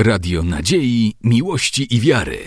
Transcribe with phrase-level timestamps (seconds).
[0.00, 2.38] Radio Nadziei, Miłości i Wiary.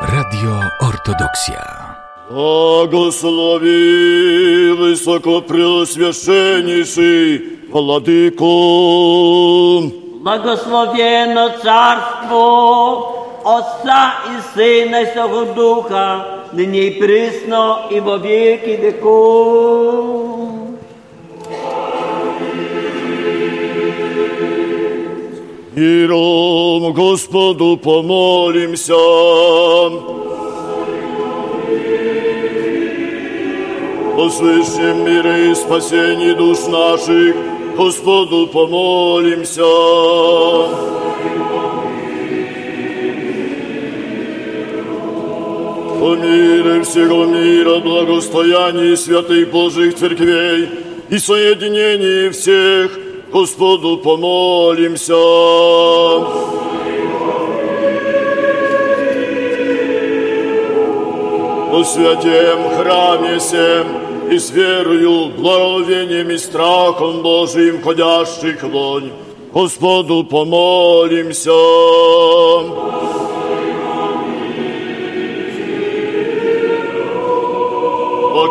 [0.00, 1.84] Radio Ortodoksja.
[2.30, 3.70] Благослови
[4.78, 8.52] высокопреосвященнейший Владыку.
[10.22, 13.07] Благословенно Царство
[13.48, 20.54] Отца и Сына и Святого Духа, ныне и присно, и во веки веков.
[25.74, 28.94] Миром Господу помолимся.
[34.16, 37.34] О свыщем мире и спасении душ наших,
[37.76, 39.64] Господу помолимся.
[46.01, 50.69] О мире всего мира, благостоянии святых Божьих церквей
[51.09, 52.97] и соединении всех,
[53.33, 55.13] Господу помолимся.
[61.73, 63.87] О святем храме всем
[64.31, 69.11] и с верою, благовением и страхом Божиим ходящих лонь,
[69.51, 71.51] Господу помолимся.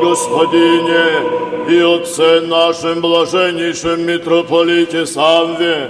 [0.02, 1.05] Господине
[1.69, 5.89] и Отце нашем блаженнейшем митрополите Самве,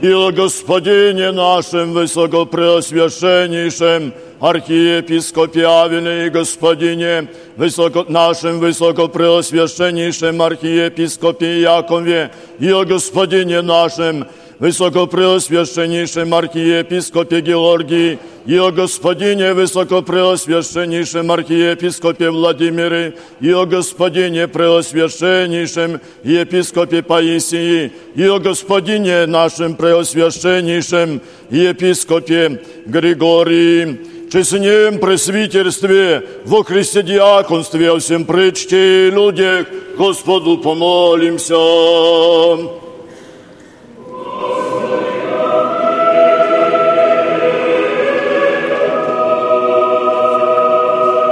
[0.00, 12.70] и о Господине нашем высокопреосвященнейшем архиепископе Авеле и Господине высоко, нашем высокопреосвященнейшем архиепископе Якове, и
[12.70, 14.26] о Господине нашем
[14.59, 27.93] Высокопреосвященнейшем архиепископе Георгии и о Господине Высокопреосвященнейшем архиепископе Владимире и о Господине Преосвященнейшем епископе Паисии
[28.15, 33.99] и о Господине нашем Преосвященнейшем епископе Григории
[34.29, 41.55] честнем пресвитерстве, во Христе диаконстве, о всем причте людях, Господу помолимся.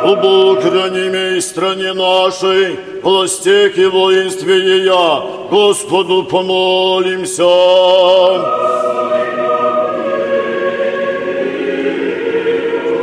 [0.07, 7.43] О Бог, храни и стране нашей, властях и воинстве Ея, Господу помолимся.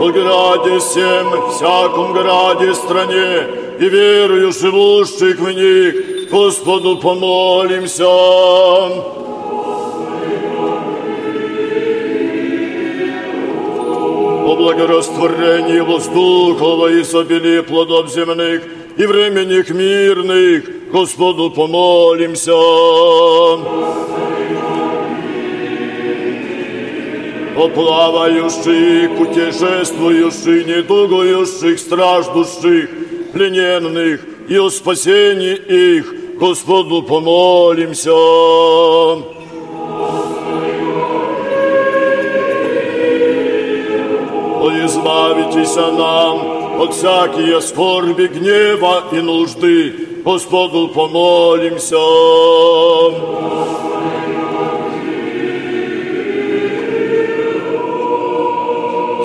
[0.00, 3.48] О граде всем, всяком граде стране,
[3.78, 8.04] и верую живущих в них, Господу помолимся.
[14.55, 18.63] благорастворении воздухова и изобилии плодов земных
[18.97, 22.53] и временных мирных, Господу помолимся.
[27.57, 32.89] О плавающих, путешествующих, недугующих, страждущих,
[33.33, 38.11] плененных и о спасении их, Господу помолимся.
[44.64, 49.92] О, избавитесь нам от всякие скорби, гнева и нужды.
[50.24, 51.96] Господу помолимся.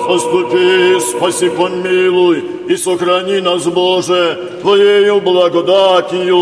[0.06, 6.36] Заступи, спаси, помилуй и сохрани нас, Боже, Твоею благодатью.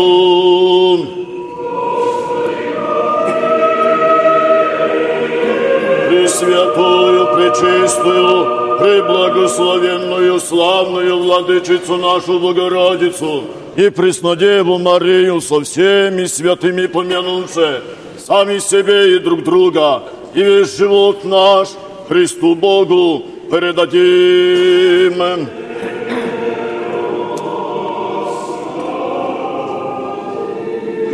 [6.09, 13.43] Пресвятую, пречистую, преблагословенную, славную владычицу нашу Богородицу
[13.75, 17.81] и Преснодеву Марию со всеми святыми помянувши,
[18.17, 20.03] сами себе и друг друга,
[20.33, 21.69] и весь живот наш
[22.07, 25.19] Христу Богу передадим.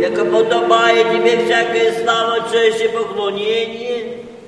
[0.00, 3.85] Яко подобает тебе всякая слава, честь и поклонение,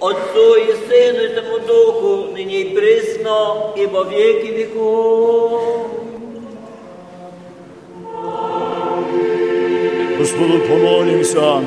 [0.01, 5.51] Отцу і Сину, і тому Духу, нині й присно, і во віки віку.
[10.19, 11.61] Господу помолімся.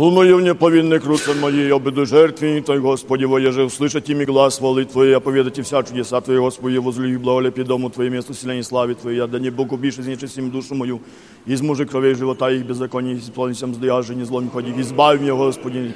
[0.00, 5.16] Луною в неповинных руцах моей, обиду жертвенник Твой, Господи, воеже, услышать ими глаз хвалы Твоей,
[5.16, 9.38] оповедать и вся чудеса Твои, Господи, возлюби, благолепи дому Твое место силения славы Твоей, да
[9.38, 11.00] не Бог убишь из нечестим душу мою,
[11.46, 15.94] из мужа кровей живота их беззаконий, исполнись мзды, аже не злом ходи, избави меня, Господи,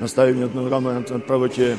[0.00, 1.76] настави меня на рамы на правоте.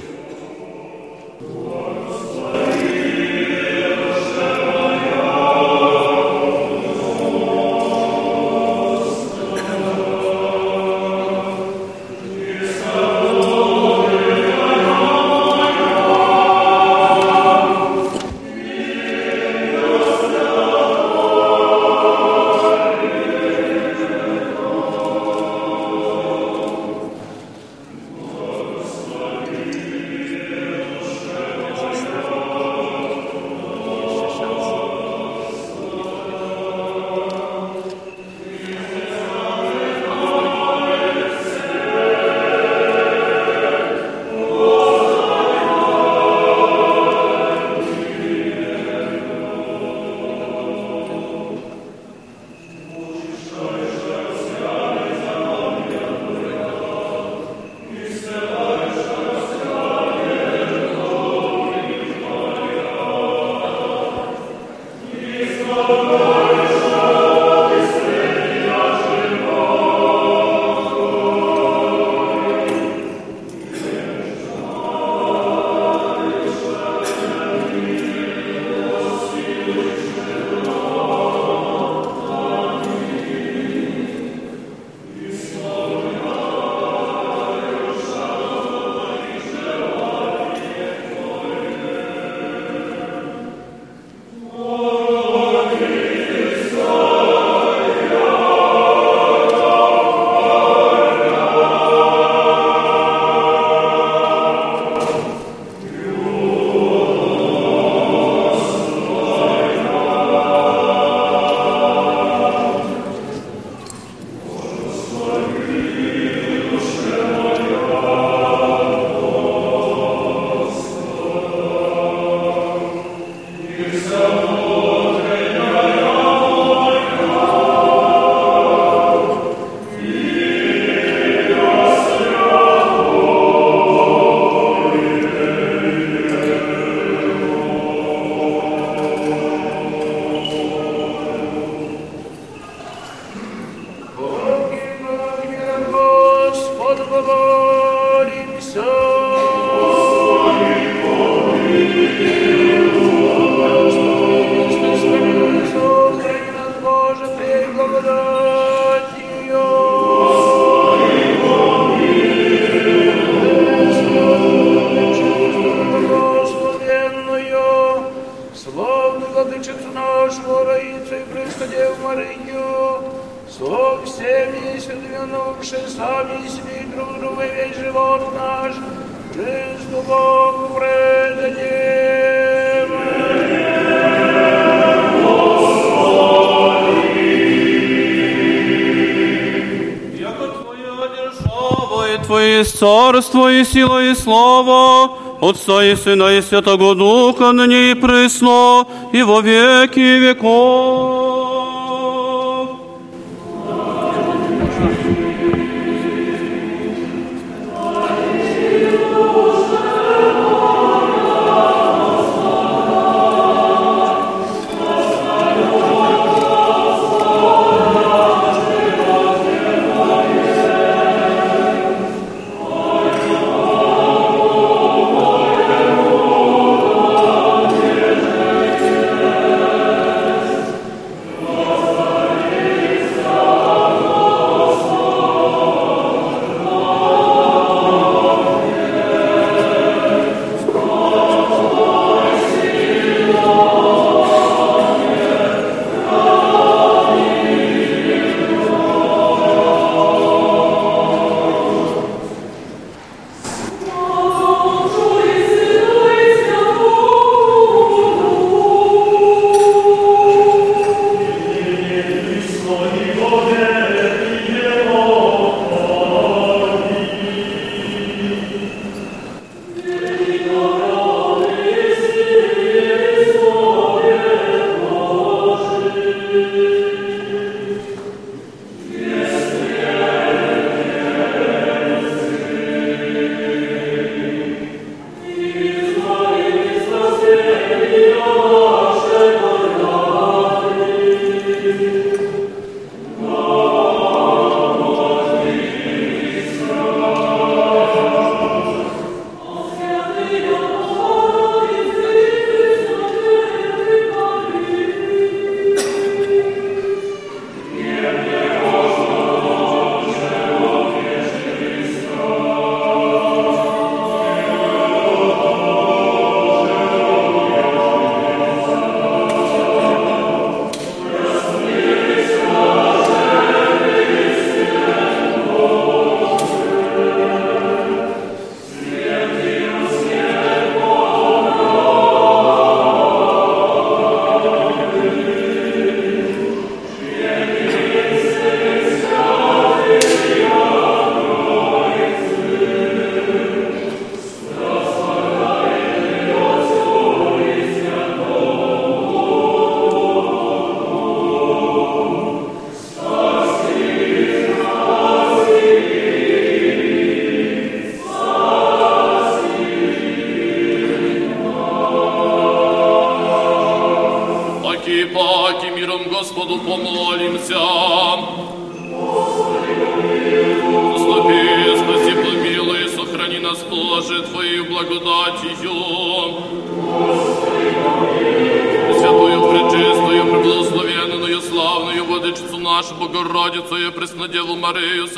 [193.19, 195.11] пророчество и сила и слава,
[195.41, 201.18] Отца и Сына и Святого Духа, ныне и присно, и во веки веков.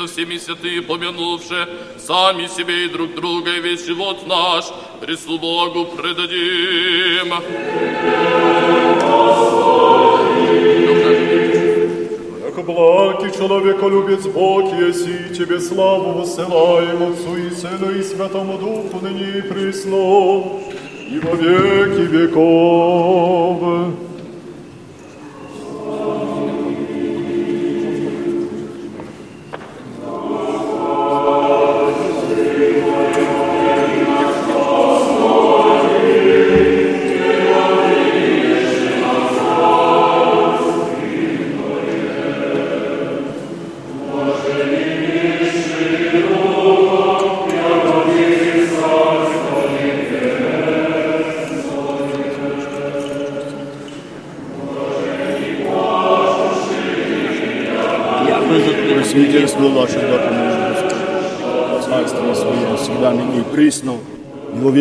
[0.00, 0.06] со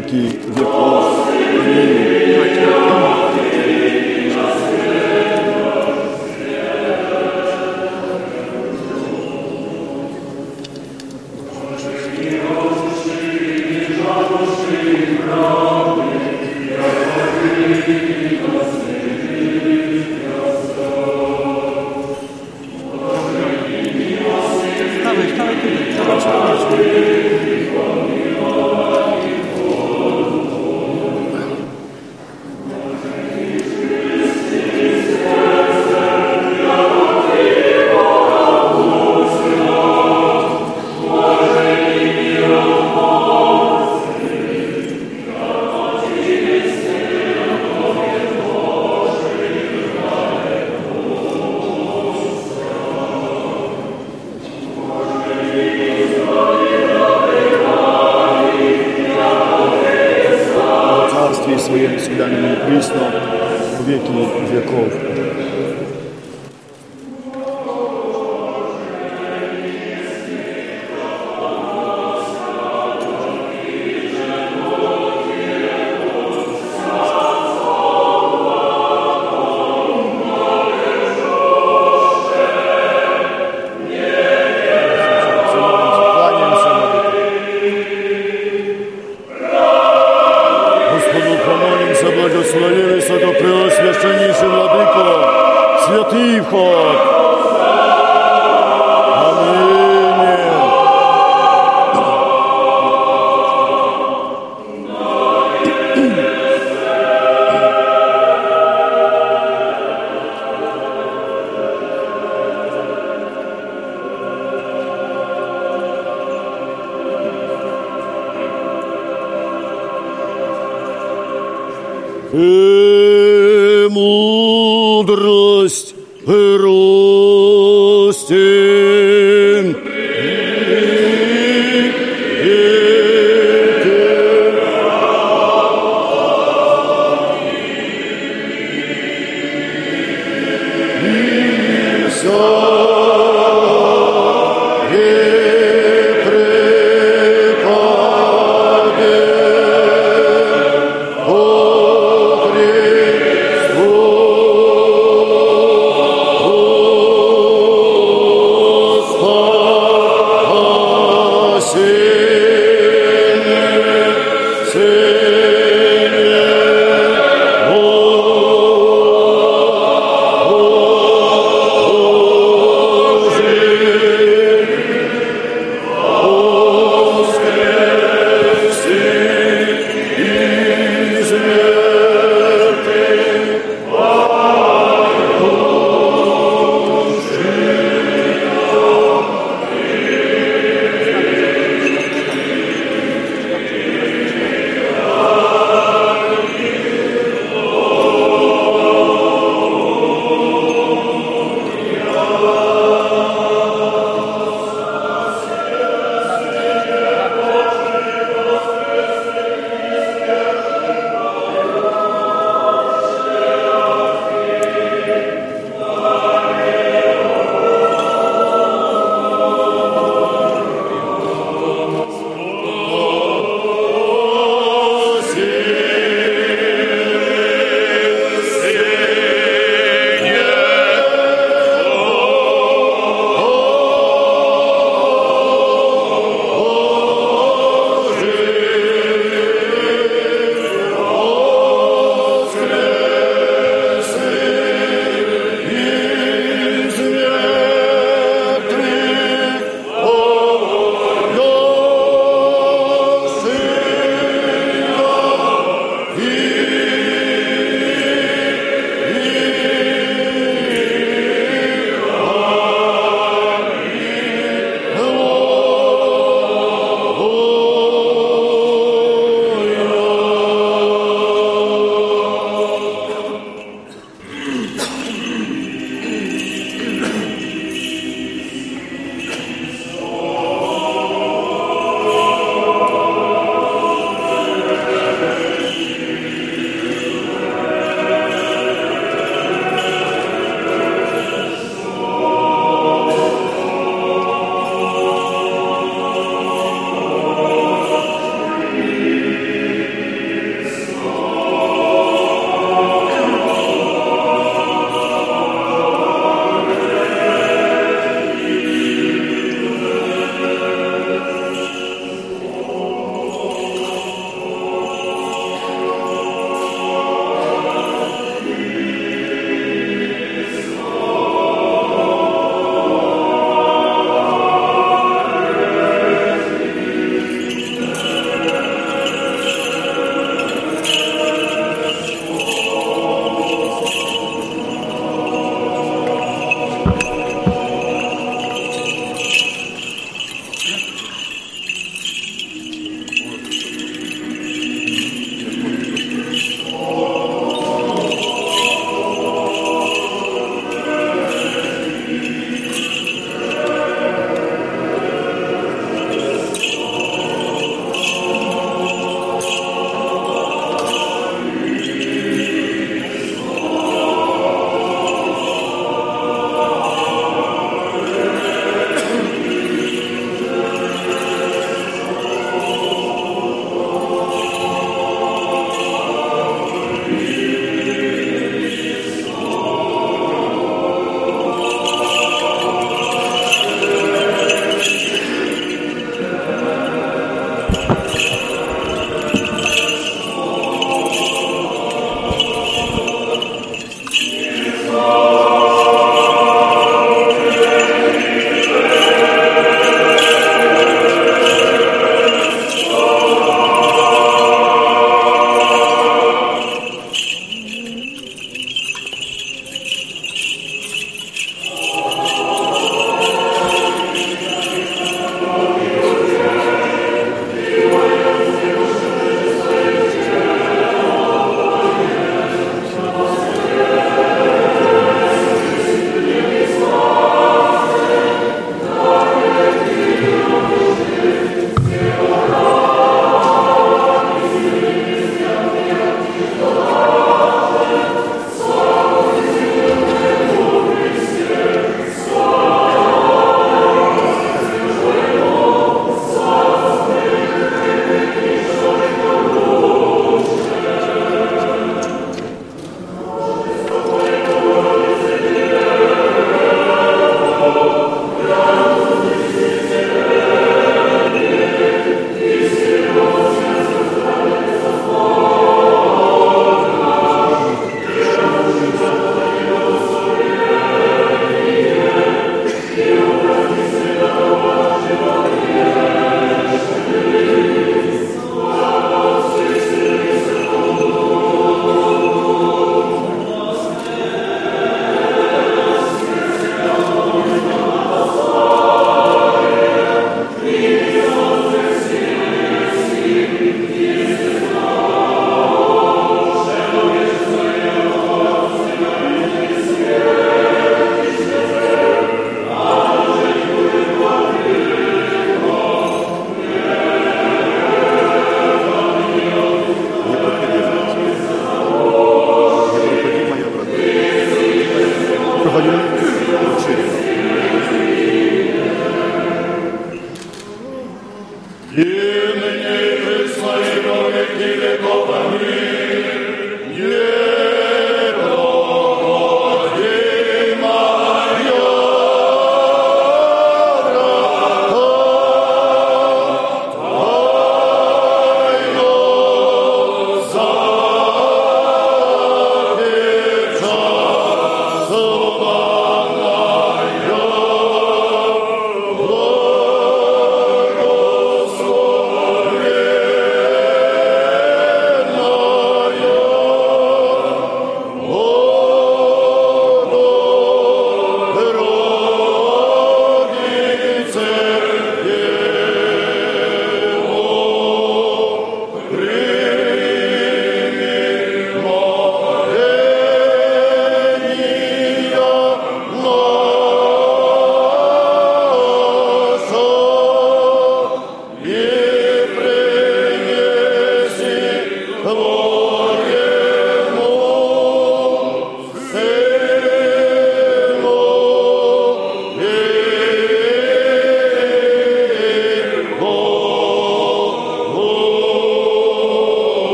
[0.00, 0.71] que ver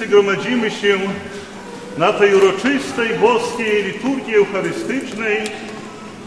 [0.00, 0.98] wszyscy gromadzimy się
[1.98, 5.38] na tej uroczystej boskiej liturgii eucharystycznej,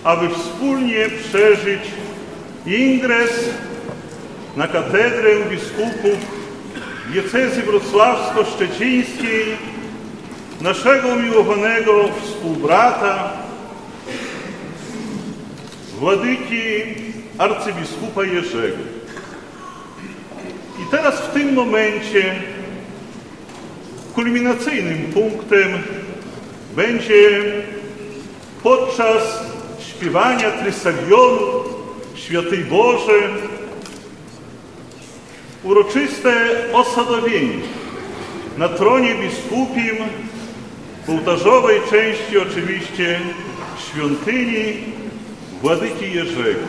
[0.04, 1.82] aby wspólnie przeżyć
[2.66, 3.50] ingres
[4.58, 6.18] na katedrę biskupów
[7.14, 9.46] diecezji wrocławsko-szczecińskiej
[10.62, 13.34] naszego umiłowanego współbrata,
[16.00, 16.84] władyki
[17.38, 18.84] arcybiskupa Jerzego.
[20.82, 22.36] I teraz w tym momencie
[24.24, 25.70] kulminacyjnym punktem
[26.76, 27.44] będzie
[28.64, 29.44] podczas
[29.80, 31.64] śpiewania Trysalionu
[32.16, 33.14] Świętej Boże
[35.64, 36.34] uroczyste
[36.74, 37.60] osadowienie
[38.58, 39.96] na tronie biskupim
[41.06, 43.20] w ołtarzowej części oczywiście
[43.78, 44.74] świątyni
[45.62, 46.68] Władyki Jerzego.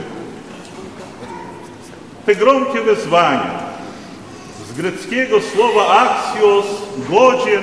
[2.26, 3.53] Te gromkie wezwania
[4.76, 6.66] greckiego słowa axios,
[7.10, 7.62] godzien,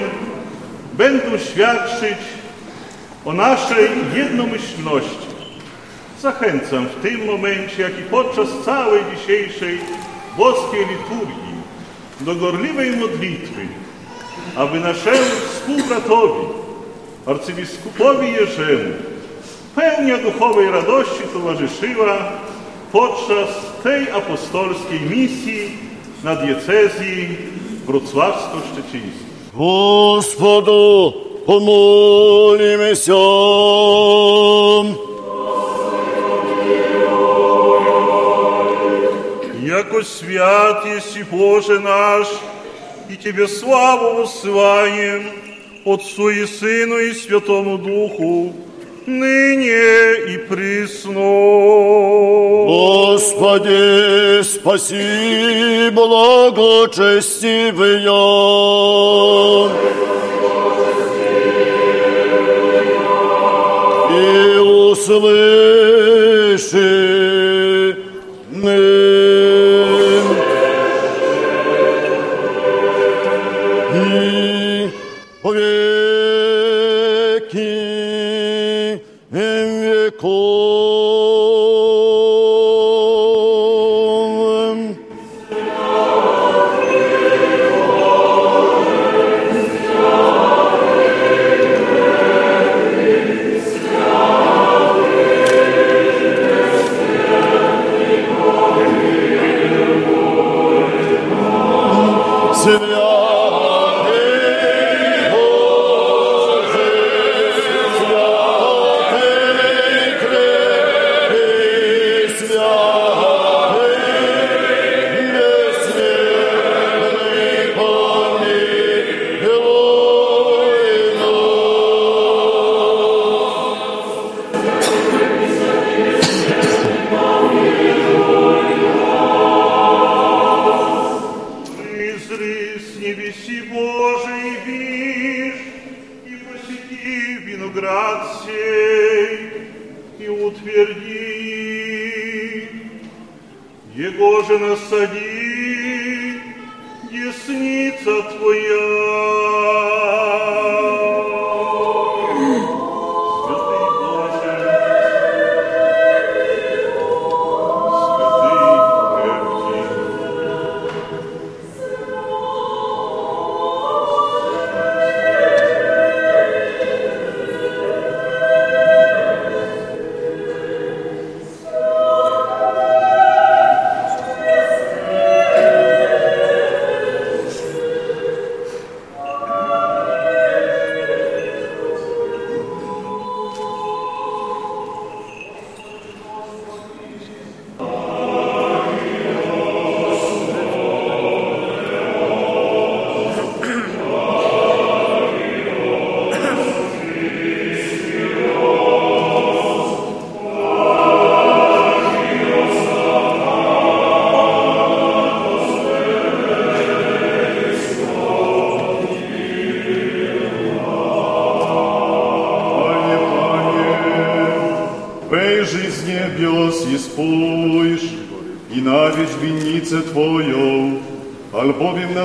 [0.94, 2.18] będą świadczyć
[3.26, 5.32] o naszej jednomyślności.
[6.22, 9.80] Zachęcam w tym momencie, jak i podczas całej dzisiejszej
[10.38, 11.52] boskiej liturgii
[12.22, 13.68] do gorliwej modlitwy,
[14.56, 16.48] aby naszemu współbratowi,
[17.26, 18.94] arcybiskupowi Jerzemu,
[19.76, 22.18] pełnia duchowej radości towarzyszyła
[22.92, 23.50] podczas
[23.84, 25.91] tej apostolskiej misji
[26.24, 27.38] на дієцезії
[27.86, 29.22] вроцлавсько щечинській
[29.54, 31.14] Господу
[31.46, 33.12] помолімося!
[39.64, 42.28] Яко свят єсі Боже наш,
[43.10, 45.24] і Тебе славу висилаєм
[45.86, 48.54] Отцу і Сину, і Святому Духу.
[49.08, 51.14] Ныне и присно.
[52.66, 58.12] Господи, спаси благочестивые.
[64.12, 65.42] И услыши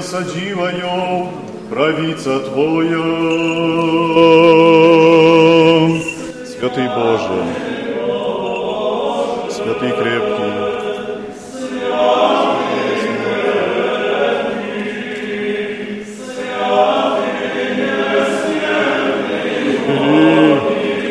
[0.07, 1.29] садивою,
[1.69, 3.03] правица Твоя.
[6.47, 7.45] Святый Боже,
[9.51, 10.53] святый крепкий,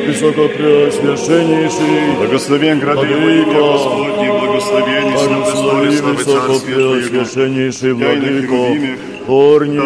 [0.07, 4.04] Высокопреосвященнейший, благословен грады Владыка, Господь,
[4.64, 7.00] Господне, благословен и славы Благослови славы Царствие Твое.
[7.00, 9.80] Высокопреосвященнейший Я и на Владыко, херувимах, корни,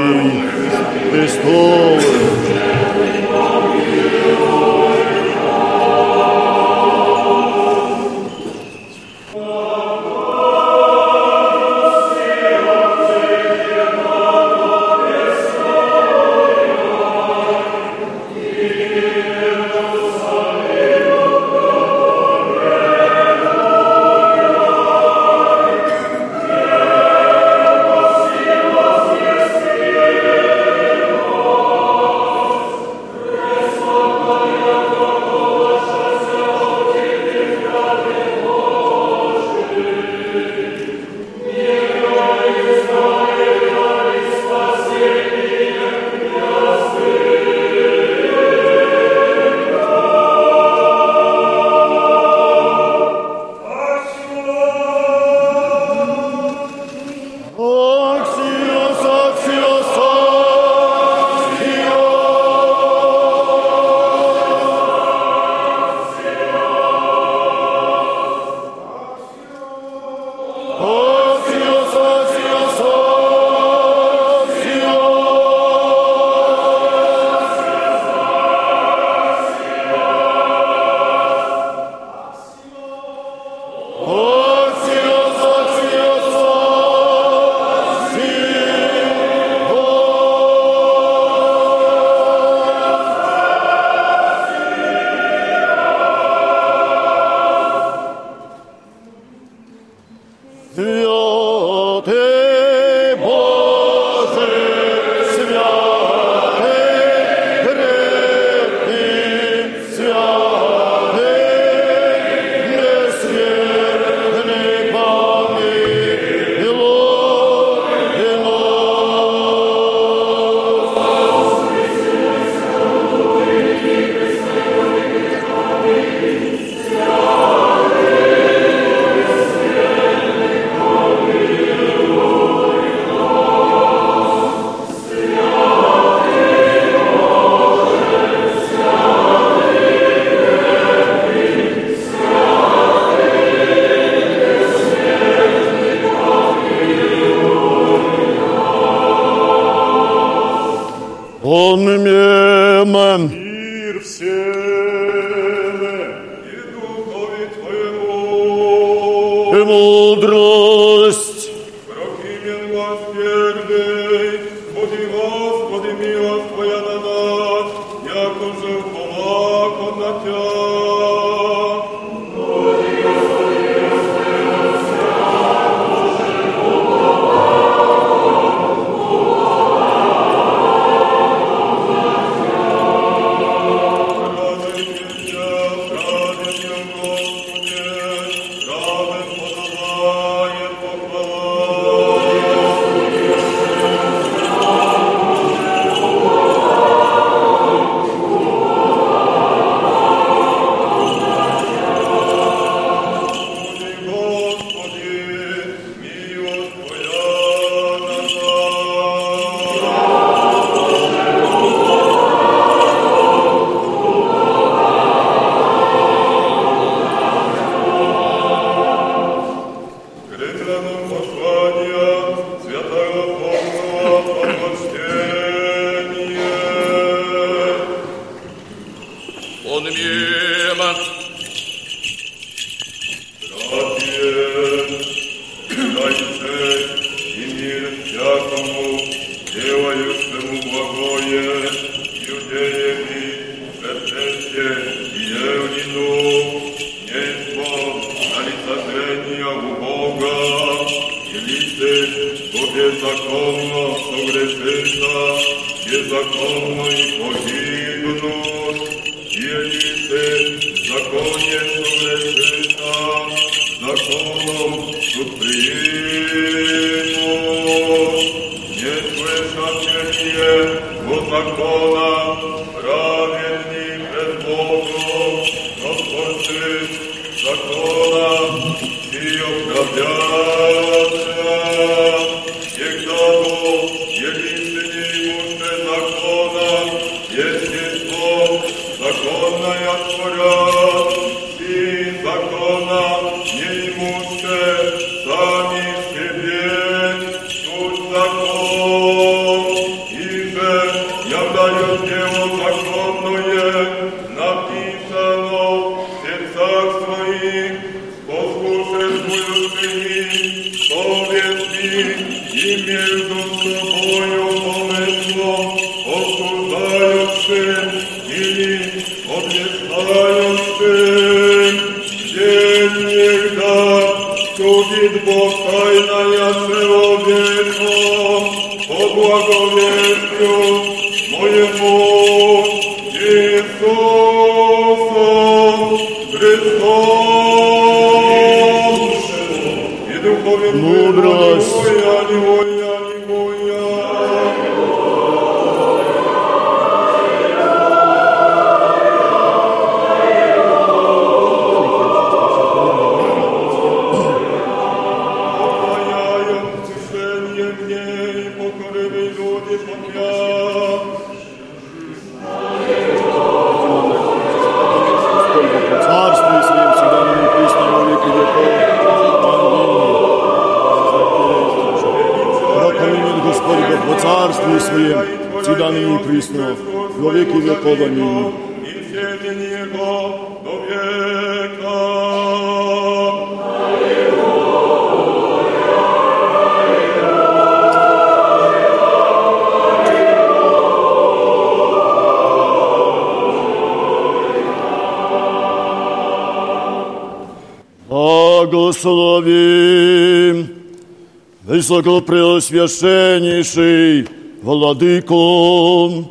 [401.89, 404.27] Высокопреосвященнейший
[404.61, 406.23] Владыку,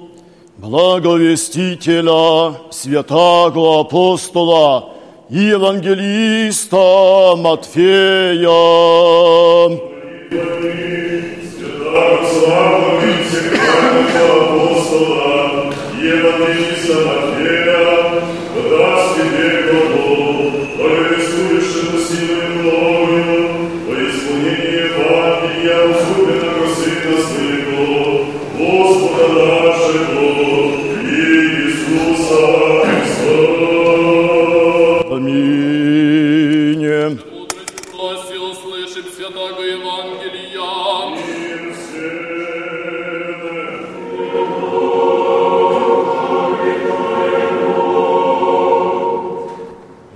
[0.58, 4.90] благовестителя, святаго апостола
[5.28, 8.46] евангелиста Матфея.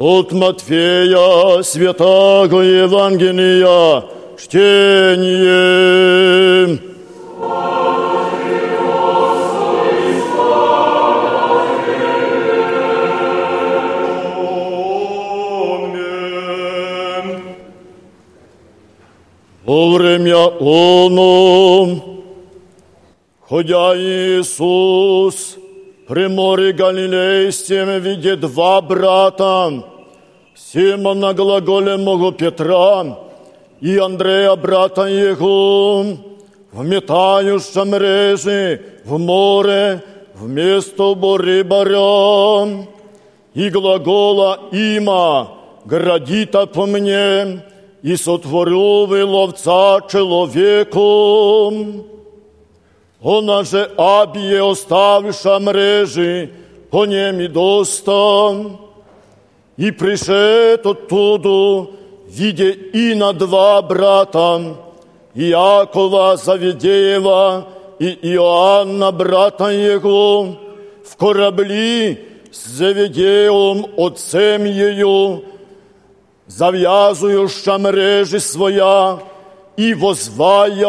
[0.05, 4.03] От Матфея святаго Евангелия
[4.37, 5.61] чтение.
[16.91, 17.43] Аминь.
[19.65, 22.01] Во время оно,
[23.49, 25.59] ходя Иисус
[26.09, 29.92] при море Галилейском видит два брата,
[30.62, 33.18] Симона глаголемого Петра
[33.82, 36.06] и Андрея, брата его,
[36.72, 40.02] вметающа мрежи в море
[40.36, 42.88] вместо рыбаря,
[43.54, 45.48] и глагола има
[45.86, 47.64] градита по мне,
[48.04, 52.04] и сотворил вы ловца человеком.
[53.24, 56.50] Она же абije ostaviša mreži,
[56.92, 58.54] po njem i dosta.
[59.77, 61.91] И пришед оттуда,
[62.29, 64.77] видя Ина два брата,
[65.35, 67.67] Иакова Заведеева
[67.99, 70.57] и Иоанна, брата его,
[71.05, 72.19] в корабли
[72.51, 75.43] с Заведеем, отцем ее,
[76.47, 79.21] зав'язующа мрежи своя
[79.77, 80.85] и возвая.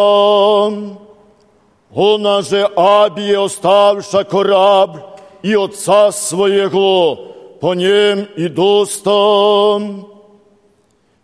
[1.95, 5.03] Она же Абие оставша корабль
[5.41, 7.32] и отца своего,
[7.63, 10.09] по нем и достом.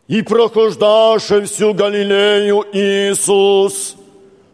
[0.07, 3.97] И прохождаше всю Галилею Иисус,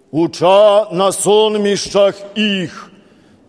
[0.10, 2.90] уча на сонмищах их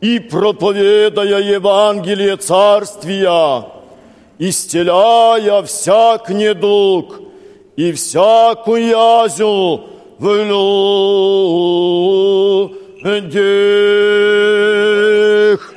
[0.03, 3.65] и проповедая Евангелие Царствия,
[4.39, 7.19] исцеляя всяк недуг
[7.75, 9.81] и всякую язю
[10.19, 10.45] в
[13.23, 15.76] людях.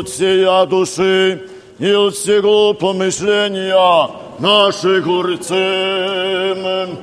[0.00, 1.42] От всея души,
[1.78, 6.98] и от всего помышления наших урцем.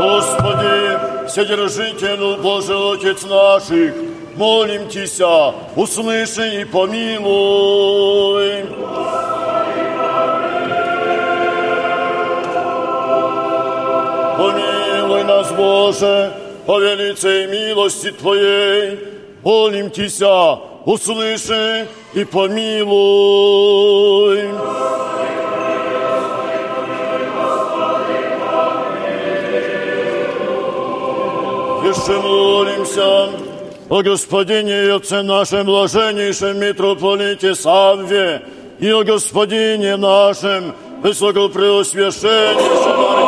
[0.00, 0.98] Господи,
[1.28, 3.94] Вседержителю Божий Отец наших,
[4.36, 8.64] молим Тися, услыши и помилуй.
[14.36, 14.71] Помилуй
[15.42, 16.32] нас, Боже,
[16.66, 18.98] по велицей милости Твоей,
[19.42, 24.38] молим Тися, услыши и помилуй.
[31.84, 33.28] Еще молимся
[33.90, 38.42] о Господине и Отце нашем блаженнейшем митрополите Савве
[38.78, 43.21] и о Господине нашем высокопреосвященнейшем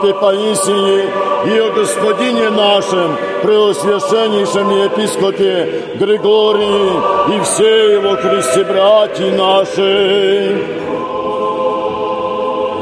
[0.00, 1.04] епископе Паисии,
[1.46, 10.58] и о Господине нашем, преосвященнейшем епископе Григории, и все его Христе братья наши.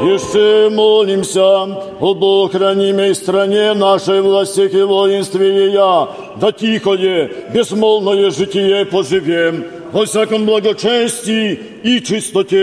[0.01, 1.63] Еще молимся
[1.99, 6.07] об охранимой стране нашей власти и воинстве ее,
[6.37, 12.59] да тихое, безмолвное житие поживем, во всяком благочестии и чистоте.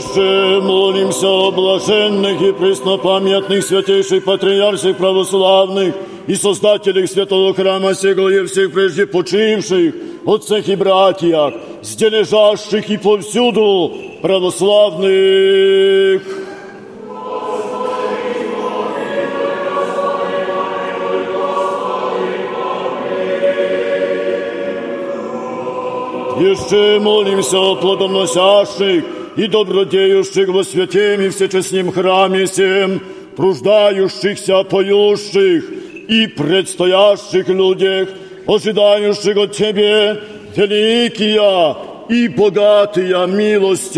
[0.00, 5.94] Еще молимся о блаженных и преснопамятных святейших патриарших православных
[6.26, 9.94] и создателях святого храма сего и всех прежде почивших,
[10.24, 13.92] отцах и братьях, сдележащих и повсюду
[14.22, 16.22] православных.
[26.40, 33.01] Еще молимся о плодоносящих и добродеющих во святем и всечестнем храме всем,
[33.35, 35.65] труждающихся, поющих
[36.07, 38.09] и предстоящих людях,
[38.47, 40.21] ожидающих от Тебе
[40.55, 41.75] великие
[42.09, 43.95] и богатые милости.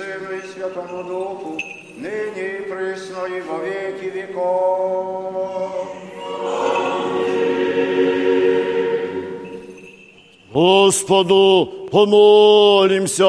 [0.00, 1.58] Сыну и Святому Духу,
[1.98, 5.70] ныне и присно и во веки веков.
[10.54, 13.24] Господу помолимся.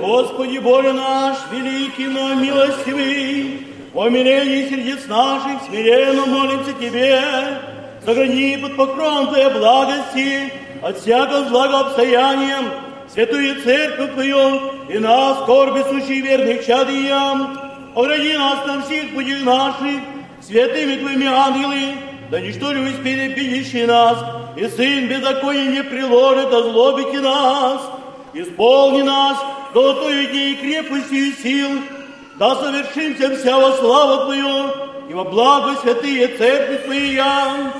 [0.00, 7.22] Господи Боже наш, великий, но милостивый, о мирении сердец наших смиренно молимся Тебе,
[8.04, 12.58] сохрани под покровом Твоей благости от всякого злого обстояния,
[13.12, 17.58] святую церковь Твою и нас, скорби сущих верных чадиям,
[17.94, 20.00] огради нас на всех путях наших,
[20.40, 21.94] святыми Твоими ангелы,
[22.30, 24.18] да ничто ли успели бедящий нас,
[24.56, 27.80] и Сын беззакония не приложит озлобите нас,
[28.34, 29.36] Исполни нас
[29.74, 31.70] золотой дней крепостью и сил,
[32.38, 34.70] да совершимся вся во славу Твою
[35.10, 37.72] и во благо святые церкви Твоя.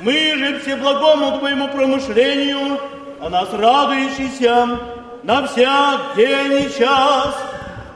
[0.00, 2.78] Мы же все благому Твоему промышлению,
[3.20, 4.78] а нас радующийся
[5.24, 7.34] на всяк день и час.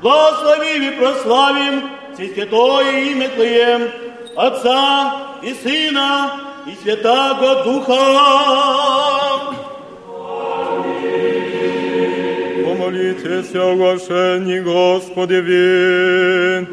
[0.00, 3.92] Благословим и прославим святое имя Твое,
[4.36, 7.94] Отца и Сына и Святаго Духа.
[12.64, 16.68] Помолитесь о оглашении, Господи, вин.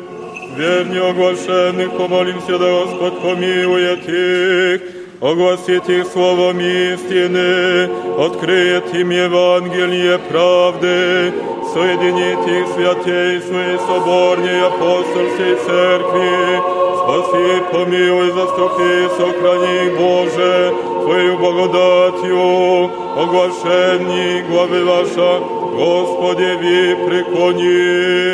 [0.57, 4.98] Верни оглашенных, помолимся, да Господь помилует их.
[5.21, 11.31] oglasiti ih slovom istine, otkrijeti im evangelije pravde,
[11.73, 16.59] соединить их святейшие соборные апостольские церкви,
[16.99, 25.39] спаси, помилуй, заступи, сохрани, Боже, Твою благодатью, оглашенни главы ваша,
[25.75, 28.29] Господи, ви преклоните.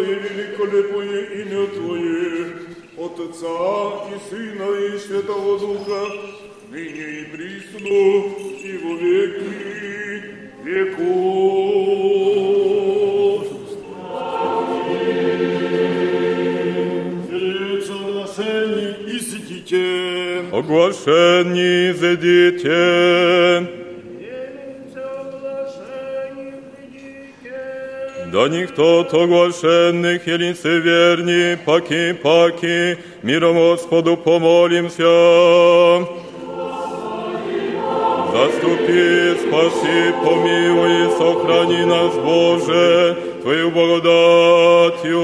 [0.00, 2.46] И великолепное имя Твое,
[2.98, 6.02] от Отца и Сына и Святого Духа,
[6.70, 7.88] ныне и присно,
[8.62, 9.76] и во веки
[10.64, 11.86] веков.
[17.28, 19.16] Сердце гласени и
[28.35, 36.07] Да никто от оглашенных и лицеверни, паки-паки, миром Господу помолимся.
[38.31, 45.21] Заступи, спаси, помилуй, сохрани нас, Боже, Твою благодатью.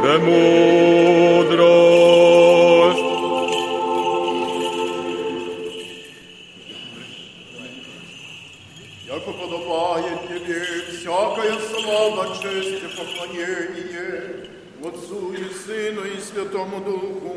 [0.00, 1.28] Премудрость.
[9.13, 14.49] Яко подобает тебе всякая слава, честь и поклонение
[14.83, 17.35] Отцу и Сыну и Святому Духу,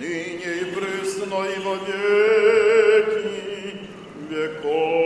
[0.00, 3.28] ныне и пресно и во веки
[4.28, 5.04] веков.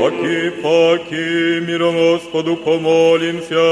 [0.00, 3.62] Паки-паки, миром Господу помолимся.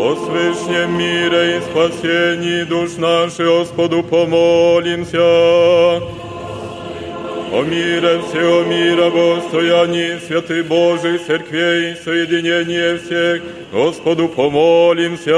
[0.00, 5.20] О свышнем мире и спасении душ наших Господу помолимся.
[7.52, 13.42] О мире всего мира, Господи, святый Божий, церквей, соединение всех,
[13.72, 15.34] Господу помолимся.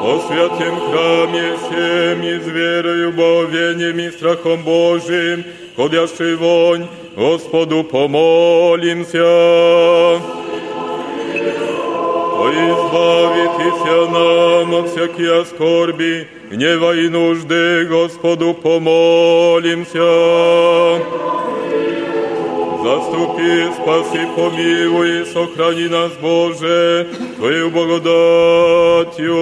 [0.00, 5.44] О святем храме всем и с верою, боговением и страхом Божиим,
[5.76, 9.18] ходящий вонь, Господу помолимся.
[12.52, 20.10] О избавитеся нам от всякие скорби, гнева и нужды, Господу помолимся.
[22.84, 27.06] Заступи, спаси, помилуй, сохрани нас, Боже,
[27.36, 29.34] Твою благодатью.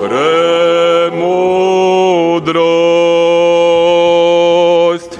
[0.00, 1.58] Премудрость.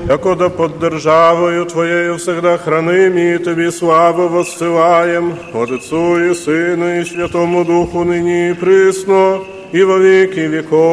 [0.09, 7.63] Якода под державою Твоєю всегда хранимі, Тобі славу воссилаєм, от Отцу і Сину і Святому
[7.63, 9.39] Духу нині і присно,
[9.71, 10.83] і во віки віков.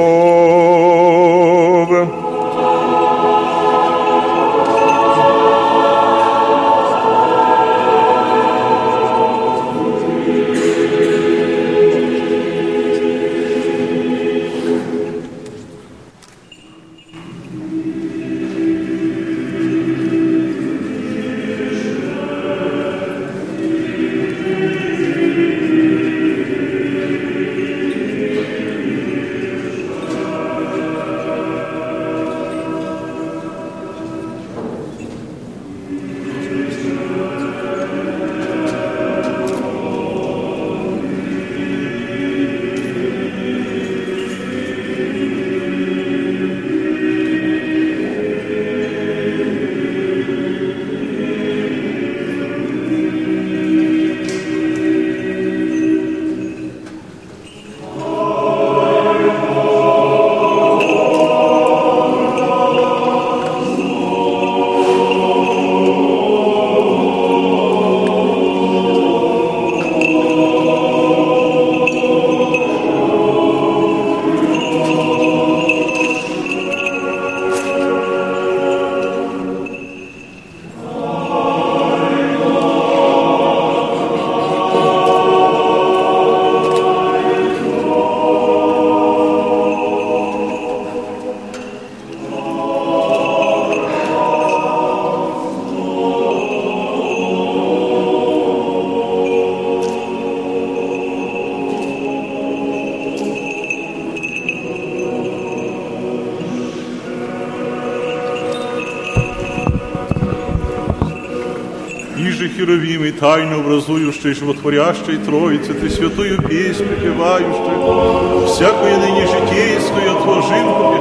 [113.71, 121.01] преобразующий, животворящий Троице, ти святою пісню певающую, всякої нині житейское отложив по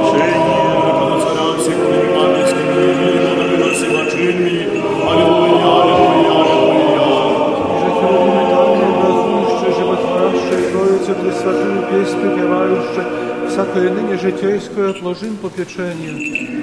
[11.10, 13.04] Ты святую песню певающую,
[13.48, 16.60] всякое ныне житейское отложим попечение.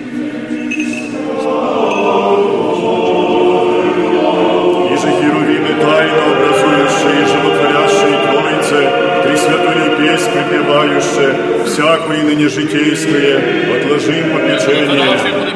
[4.38, 4.77] Thank you
[5.08, 8.80] же херувимы тайно образующие и животворящие Троице,
[9.24, 15.48] Пресвятую песнь припевающие, всякую ныне житейское, отложим попечение.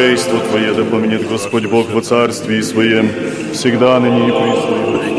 [0.00, 3.10] Архиерейство Твое да помнит Господь Бог во Царстве Своем,
[3.52, 5.09] всегда ныне и присно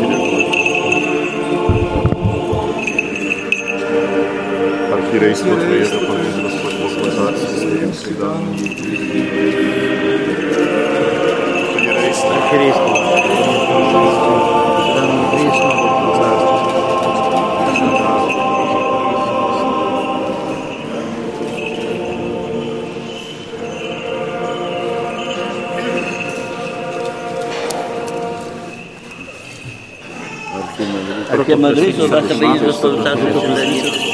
[31.62, 34.11] Madrid, sobre esta país, sobre os Estados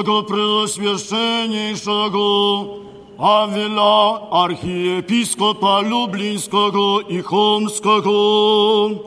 [0.00, 2.80] высокопреосвященнейшего
[3.18, 9.02] Авеля, архиепископа Люблинского и Хомского,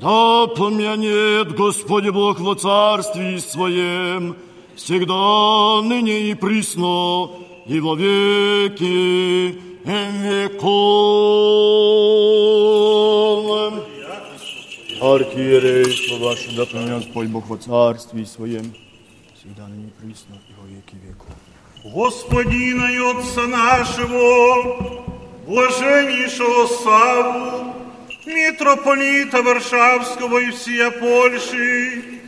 [0.00, 4.36] да помянет Господь Бог во Царстве Своем,
[4.76, 7.30] всегда, ныне и присно,
[7.66, 10.70] и во веки веков.
[15.00, 18.74] Архиерейство ваше, да помянет Господь Бог во Царстве Своем,
[19.44, 21.28] всегда, ныне и присно, и во веки веков.
[21.84, 25.04] Господина и Отца нашего,
[25.46, 27.74] блаженнейшего Саву,
[28.26, 32.20] митрополита Варшавского и всея Польши,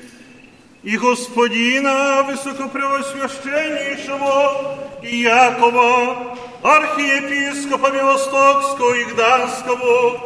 [0.83, 10.21] и Господина Высокопревосвященнейшего Якова, архиепископа Белостокского и Гданского,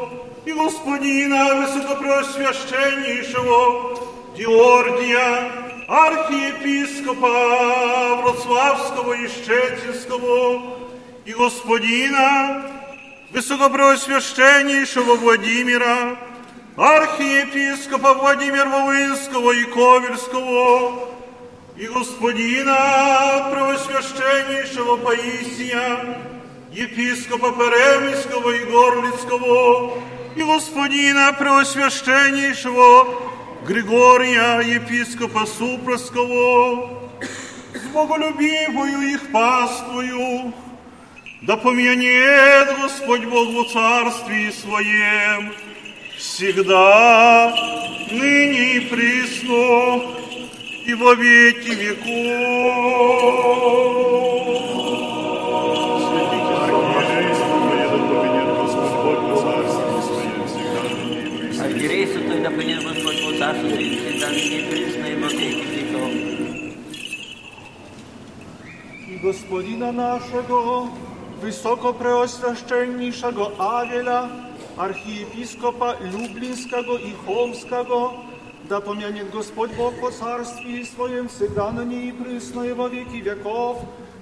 [0.45, 3.99] и Господина Высокопревосвященнейшего
[4.37, 5.60] Георгия,
[5.92, 7.30] архієпіскопа
[8.16, 10.62] Вроцлавського і Щецінського
[11.26, 12.62] і господіна
[13.34, 16.18] високопреосвященнішого Владіміра,
[16.78, 20.94] архієпіскопа Владимира Волинського і Ковірського,
[21.78, 22.80] і господіна
[23.52, 26.06] Преосвященнішого Паїсія,
[26.74, 29.98] єпіскопа Переміського і Горліцького,
[30.36, 33.18] і господіна Преосвященнішого
[33.68, 37.12] Григория, епископа Супроского,
[37.74, 40.54] с боголюбивую их паствою,
[41.44, 45.54] Да помянет Господь Бог во Царстве Своем,
[46.18, 47.56] всегда,
[48.12, 50.02] ныне и присно,
[50.86, 53.51] и во веки веков.
[69.51, 70.89] gospodina naszego,
[71.43, 74.29] wysokopреосвященнейшего Авеля,
[74.77, 78.13] архиепископа Люблинского и Холмского,
[78.69, 83.17] да помянет Господь Бог по царстве Своем всегда на ней и присно и во веки
[83.17, 83.79] веков,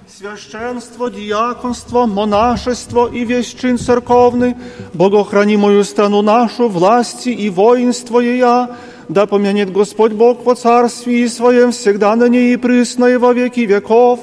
[0.07, 4.55] священство, диаконство, монашество и весь чин церковный,
[4.95, 8.75] богохранимую страну нашу, власти и воинство ея,
[9.07, 13.59] да помянет Господь Бог по царстве Своем всегда на ней и присно и во веки
[13.59, 14.21] веков,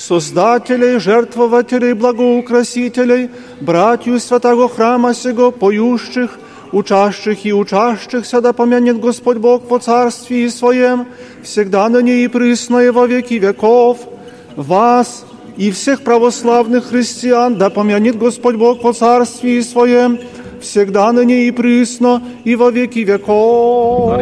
[0.00, 3.28] создателей, жертвователей, благоукрасителей,
[3.60, 6.38] братью святого храма сего, поющих,
[6.72, 11.06] учащих и учащихся, да помянет Господь Бог по царстве Своем,
[11.42, 13.98] всегда на ней и присно и во веки веков,
[14.56, 15.26] вас
[15.58, 20.18] и всех православных христиан, да помянет Господь Бог по царстве Своем,
[20.62, 24.16] всегда на ней и присно и во веки веков.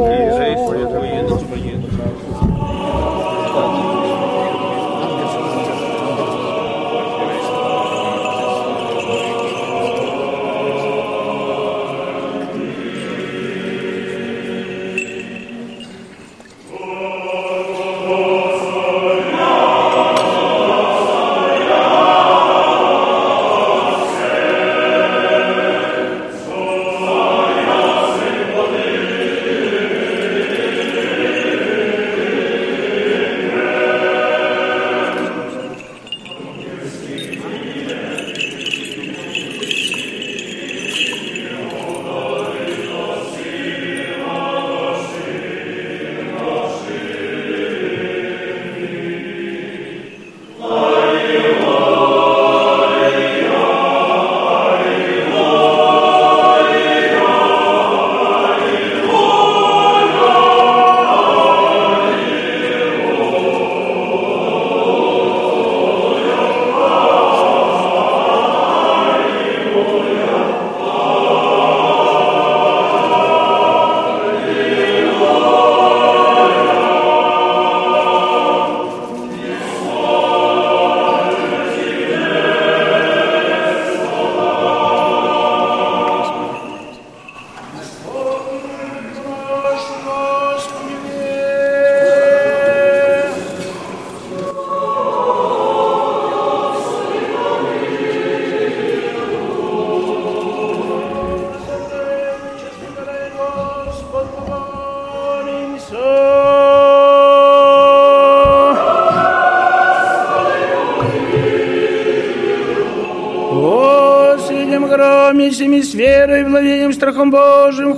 [116.98, 117.96] Страхом Божьим,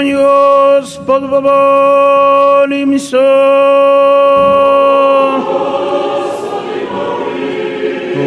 [0.00, 3.18] Него, Господь помолимся.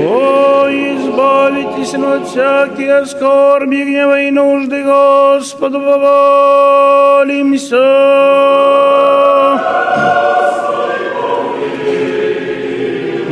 [0.09, 7.32] О, избавитесь от всяких скорби, гнева и нужды, Господу помолимся.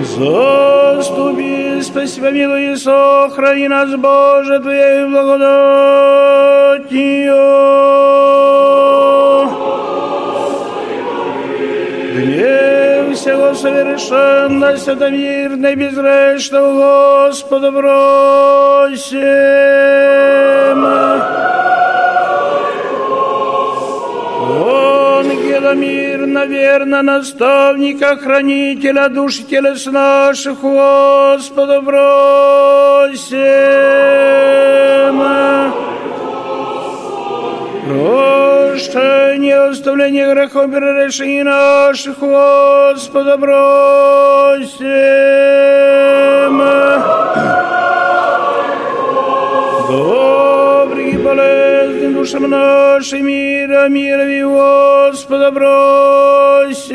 [0.03, 0.68] Заступи,
[1.99, 5.49] спаси, помилуй и сохрани нас, Боже, Твоей благодатью.
[12.15, 19.19] Гнев всего совершенно, святомирно и безгрешного Господа бросим.
[25.19, 33.39] Ангела мирно, верно, наставника, хранителя душ телес наших, Господа бросим.
[38.79, 45.38] Прощение, оставление грехов, перерешений наших, Господа бросим.
[52.18, 56.94] душам нашим мира, мира и Господа бросим.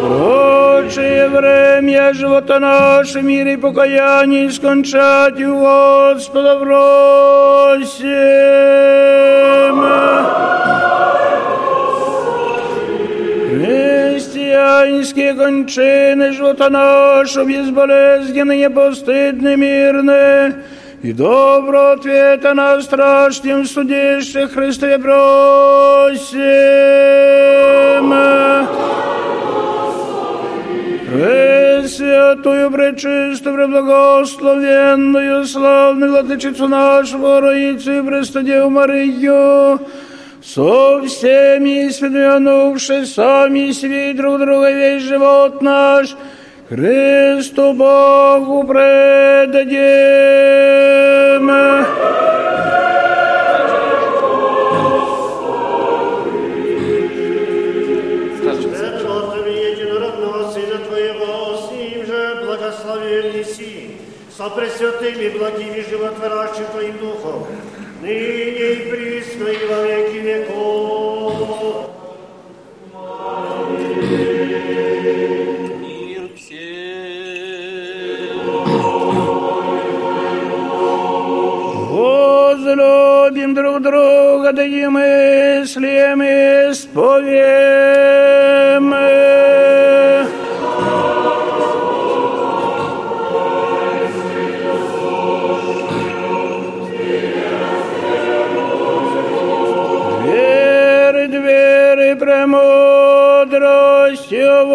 [0.00, 8.12] Прочее время живота нашего мира и покаяние скончать у Господа бросим.
[14.87, 20.63] Панские кончины живота нашего безболезненные, непостыдны, мирны,
[21.03, 26.37] и добро ответа на страшном судище Христе просим.
[31.11, 39.79] Пресвятую, пречистую, преблагословенную, славную Владычицу нашу, Роицу и Престодеву Марию,
[40.41, 46.15] со всеми святые сами себе и друг друга весь живот наш,
[46.69, 49.77] Христу Богу предадим.
[59.47, 63.97] Тебе единородного Сына Твоего, с Ним же благословен неси,
[64.35, 67.47] со пресвятыми благими животворящим Твоим Духом,
[68.01, 70.06] ныне и присно и во веки
[83.79, 86.21] друг друга, да и мыслим
[86.71, 87.47] исповем.
[100.23, 104.65] Веры, двери, премудростью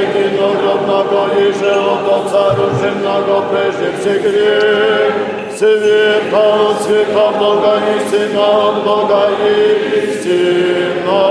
[0.09, 8.76] единородного и же от Отца рожденного прежде всех грех, света от света Бога истина от
[8.84, 9.22] Бога
[9.90, 11.22] истина,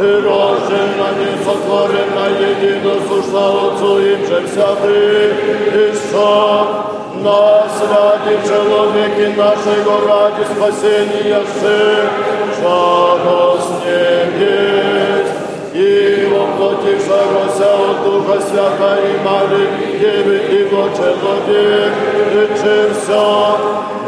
[0.00, 6.50] и рождена, несотворена, единосушна Отцу им же вся пришла,
[7.22, 14.85] нас ради человеки нашего, ради спасения шедшего с небес,
[15.77, 19.67] Силом потішарося от Духа Свята і Мари,
[19.99, 21.93] Діви і чоловік,
[22.35, 23.23] лечився,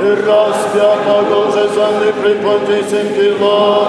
[0.03, 3.87] і розп'ятого вже за неприподнісім тіло,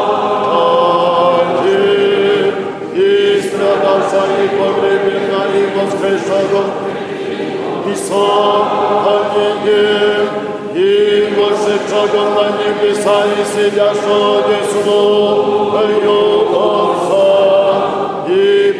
[2.97, 6.65] і страдався, і погребена, і воскрешав,
[7.93, 8.67] и сам,
[10.77, 15.73] і и чого на небеса, і сидяшого десну,
[16.05, 16.07] і
[17.01, 17.40] Отца.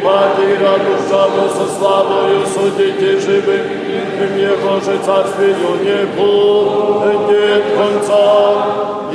[0.00, 3.66] потира душаву со славою судите живым,
[3.96, 8.26] им Его же царствию не будет конца,
[9.12, 9.14] и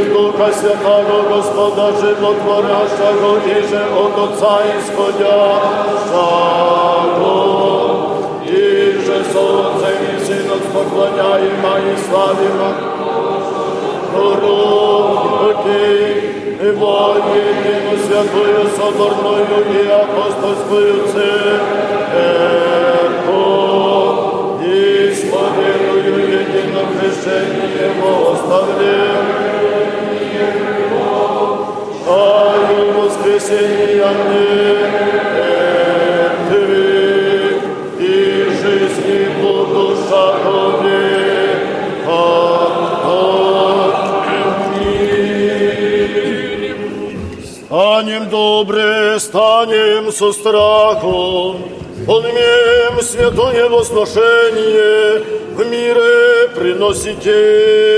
[0.00, 5.50] в Духа Святого Господа животворящего, и же от Отца исходящего,
[8.44, 12.83] и же солнце и сынок поклоняем и славим
[14.15, 15.85] дороги,
[16.79, 21.45] воїни святою соборною і апостольською церквою,
[24.61, 29.23] і славяною єдином хрещенні Його оставлення,
[32.09, 32.11] а
[32.71, 35.34] й воскресіння Амінь.
[48.05, 51.57] Станем добре, станем со страхом,
[52.05, 55.23] поднимем святое возношение,
[55.55, 57.89] в мире приносите.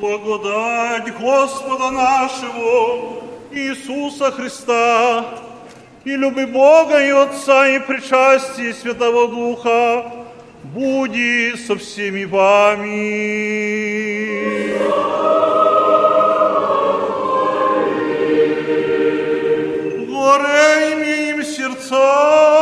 [0.00, 3.20] Благодать Господа нашего
[3.52, 5.45] Иисуса Христа
[6.06, 10.04] и люби Бога и Отца и причастие Святого Духа
[10.62, 13.56] буди со всеми вами.
[20.06, 22.55] Горе имеем сердца.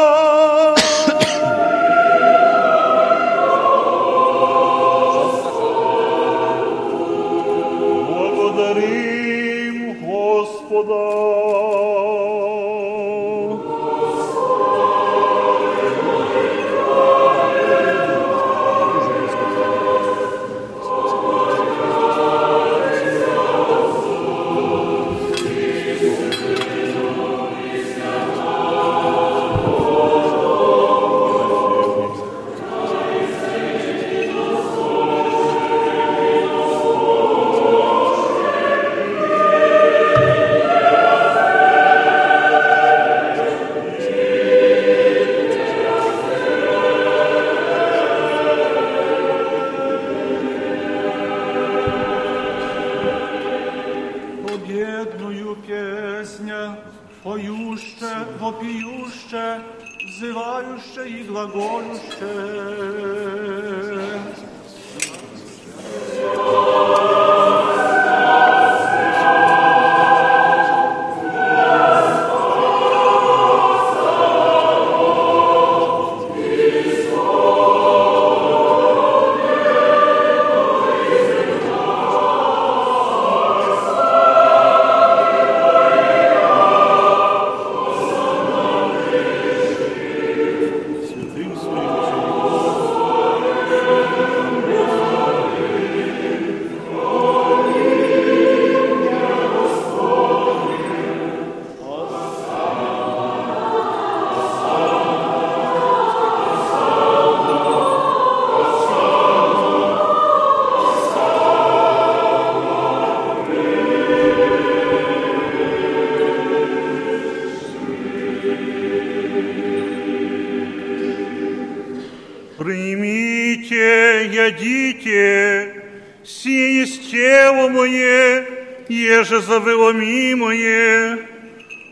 [129.35, 131.19] Еже завело мое,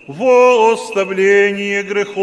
[0.06, 2.18] во оставление грехов.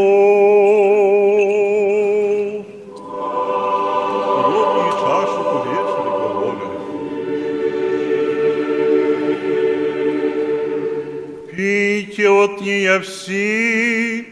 [11.56, 14.26] Пейте от нее все,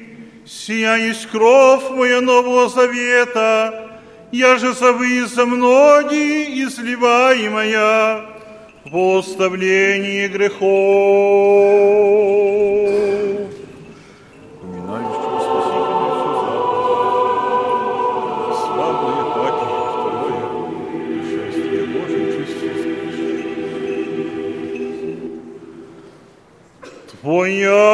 [0.46, 3.92] сия есть кровь моя нового завета,
[4.32, 8.27] я же за вы и за многие изливаемая
[8.98, 10.66] во оставление грехов.
[14.60, 16.26] Поминающего всю заповедь,
[18.64, 20.46] славное Пати, второе,
[21.14, 22.74] пришествие Божие, чистое
[27.22, 27.88] Твоя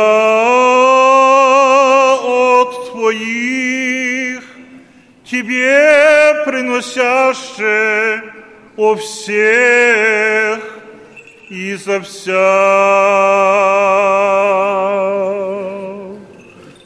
[2.24, 4.44] от Твоих,
[5.26, 8.22] Тебе приносяще
[8.78, 9.63] о всех
[11.83, 12.33] и за вся.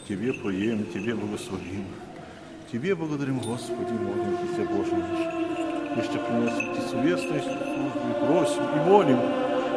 [0.09, 1.85] Тебе поем, Тебе благословим.
[2.73, 5.21] Тебе благодарим, Господи, молим Тебя, Боже наш.
[5.99, 9.21] Еще приносим Ти совестную службу и просим, и молим,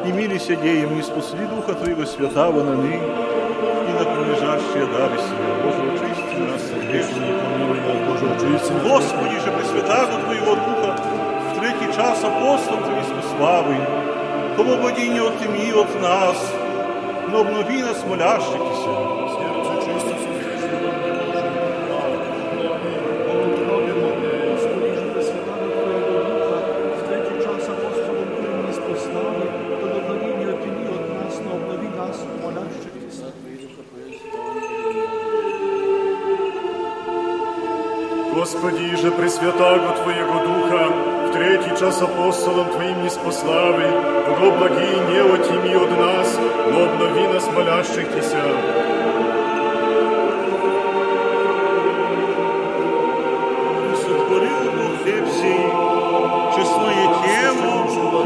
[0.05, 5.47] и милися деем, не спасли Духа Твоего Святого на ныне, и на прилежащие дары себе.
[5.61, 8.73] Боже, очисти нас, грешные, помилуй нас, Боже, очисти.
[8.81, 10.95] Господи же, Пресвятаго Твоего Духа,
[11.51, 13.03] в третий час апостол Твоей
[13.35, 13.75] славы,
[14.56, 16.52] кому бодіння отимі от нас,
[17.32, 19.10] но обнови нас молящихся.
[38.40, 43.84] Господи же, Пресвятаго Твоего Духа, в третий час апостолом Твоим не спославы,
[44.28, 46.38] Бого благие не отими от нас,
[46.72, 48.42] но обнови нас молящих Тися.
[54.02, 55.66] Сотворил Бог хлеб сей,
[56.56, 57.72] честное тело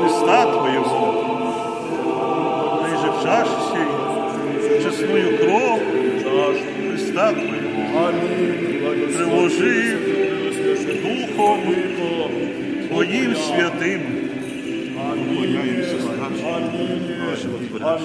[0.00, 1.05] Христа Твоего,
[2.82, 3.55] ближе в чаше
[4.82, 8.09] честную кровь Христа Твоего.
[8.09, 8.64] Аминь.
[9.16, 9.93] Приложи
[13.24, 14.02] Духом Святым.
[14.94, 15.96] Поклоняемся
[17.18, 18.00] нашего Творца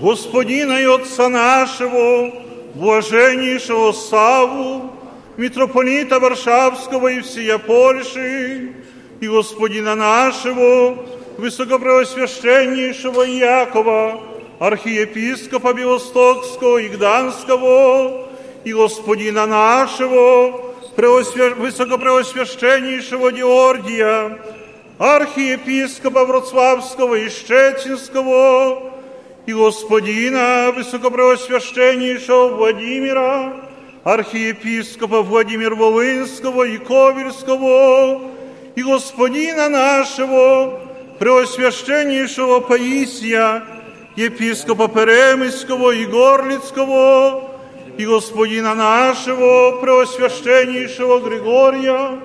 [0.00, 2.32] Господина и Отца нашего,
[2.74, 4.92] блаженнейшего Саву,
[5.36, 8.74] митрополита Варшавского и всея Польши,
[9.20, 11.04] и Господина нашего,
[11.36, 14.20] высокопреосвященнейшего Якова,
[14.60, 18.28] архиепископа Белостокского и Гданского,
[18.64, 20.60] и Господина нашего,
[20.94, 21.54] преосвя...
[23.32, 24.38] Георгия,
[24.98, 28.87] архиепископа Вроцлавского и Щецинского,
[29.47, 33.53] и господина высокопреосвященнейшего Владимира,
[34.03, 38.21] архиепископа Владимир Волынского и Ковельского,
[38.75, 40.79] и господина нашего
[41.19, 43.63] преосвященнейшего Паисия,
[44.15, 47.49] епископа Перемыского и Горлицкого,
[47.97, 52.19] и господина нашего преосвященнейшего Григория,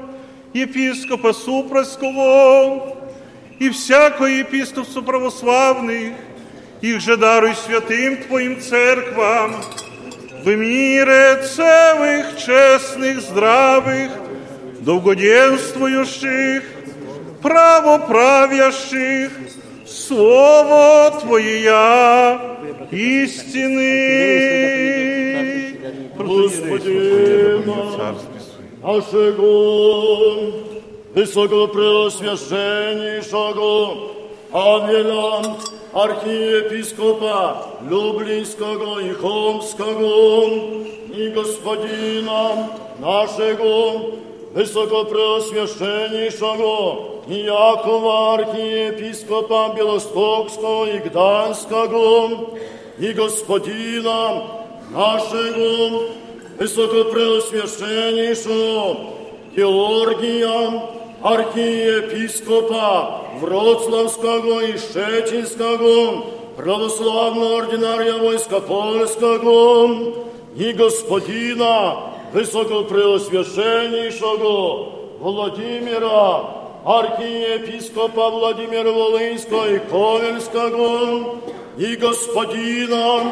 [0.54, 2.96] епископа Супроского,
[3.58, 6.14] и всякого епископства православных,
[6.82, 9.54] их же даруй святым Твоим церквам,
[10.44, 14.12] в мире целых, честных, здравых,
[14.80, 16.62] долгоденствующих,
[17.42, 19.32] правоправящих,
[19.86, 22.38] Слово Твое
[22.90, 24.18] истины.
[26.16, 27.76] Господина
[28.82, 30.52] нашего,
[31.14, 34.10] высокопреосвященнейшего
[34.52, 35.56] Авеля,
[35.93, 40.41] arhiepiskopa lublinskiego i chomskiego
[41.17, 42.49] i gospodina
[42.99, 43.91] naszego
[44.53, 46.95] wysokopreoswieszczenniejszego
[47.27, 52.29] Jakowa arhiepiskopa bielostokskiego i gdańskiego
[52.99, 54.41] i gospodina
[54.91, 55.99] naszego
[56.59, 58.95] wysokopreoswieszczenniejszego
[59.55, 60.71] Georgija
[61.23, 66.25] архиепископа Вроцлавского и Щечинского,
[66.57, 70.15] православного ординария войска польского
[70.55, 74.89] и господина высокопреосвященнейшего
[75.19, 76.41] Владимира,
[76.83, 81.37] архиепископа Владимира Волынского и Ковельского
[81.77, 83.31] и господина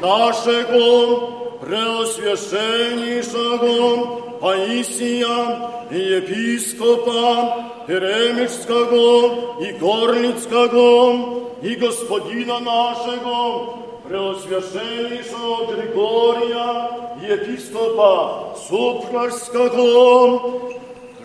[0.00, 13.74] нашего Преосвященнейшего Паисия и епископа Перемишского и Горлицкого и господина нашего
[14.06, 16.90] Преосвященнейшего Григория,
[17.28, 20.40] епископа Супрарского,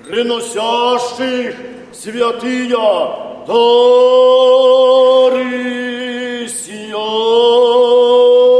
[0.06, 1.56] приносящих
[1.94, 2.76] святые
[3.48, 5.34] дары
[6.50, 8.53] сия.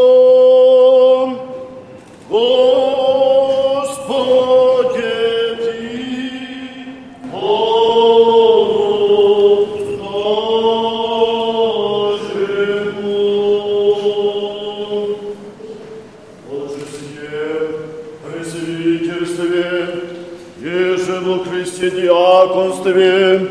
[22.44, 23.48] Диаконстве,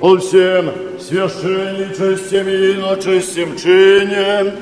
[0.00, 4.52] по всем священничестям и иночестям чине,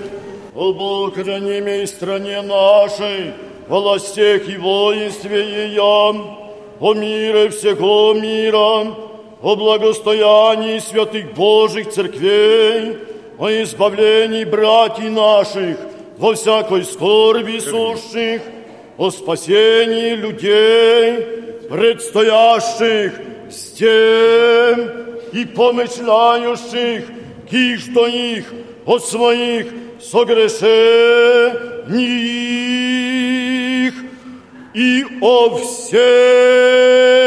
[0.54, 3.32] о Бограниме и стране нашей,
[3.68, 8.94] властях и воинстве ее, о мире всего мира,
[9.42, 12.98] о благостоянии святых Божьих церквей,
[13.38, 15.76] о избавлении братьев наших
[16.18, 18.42] во всякой скорби сущих,
[18.98, 24.91] о спасении людей, предстоящих с тем
[25.33, 27.05] и помышляющих,
[27.49, 28.45] киш до них
[28.85, 29.67] от своих
[30.01, 31.27] согрешений
[34.73, 37.20] и о всех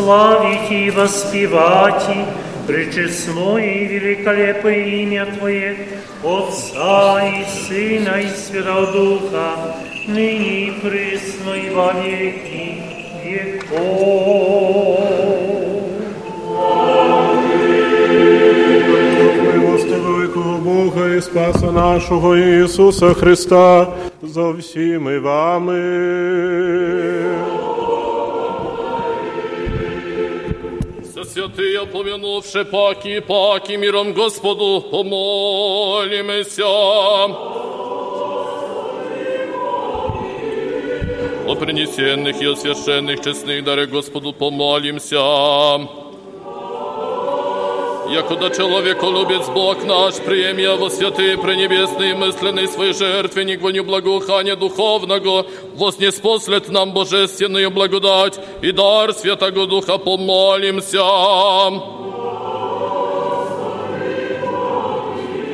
[0.00, 2.24] Славить и воспевать и
[2.68, 5.76] и великолепное имя Твое,
[6.24, 12.82] Отца и Сына и Святого Духа, ныне и присно и во веки
[13.24, 14.60] веков.
[20.64, 23.86] Бога і Спаса нашого Ісуса Христа
[24.22, 25.80] за всіми вами.
[31.49, 36.65] святые, помянувши паки, паки, миром Господу помолимся.
[41.47, 45.98] О принесенных и о священных честных даре Господу помолимся.
[48.10, 55.46] Якуда человеколюбец Бог наш, приемя во святые пренебесные мысленные свои жертвенник воню благоухания духовного,
[55.76, 60.98] вознеспослед нам божественную благодать и дар Святого Духа помолимся.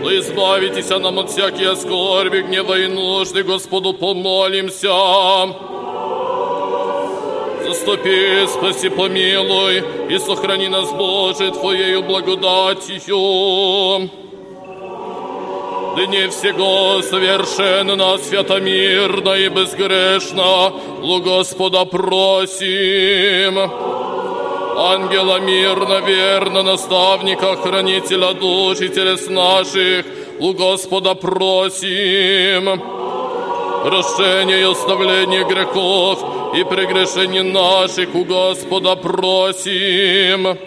[0.01, 5.76] Но избавитесь нам от всякие скорби, гнева и нужды, Господу помолимся.
[7.67, 13.19] Заступи, спаси, помилуй и сохрани нас, Боже, Твоею благодатью.
[15.97, 20.73] Дни всего совершенно, святомирно и безгрешно,
[21.03, 23.59] у Господа просим.
[24.79, 30.07] Ангела мирно, верно, наставника, хранителя душ и телес наших,
[30.39, 32.81] у Господа просим.
[33.83, 40.58] Прощение и оставление грехов и прегрешений наших у Господа просим.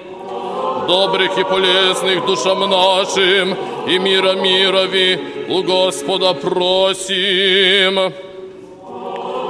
[0.86, 3.56] Добрых и полезных душам нашим
[3.88, 5.18] и мира мирови
[5.48, 8.12] у Господа просим.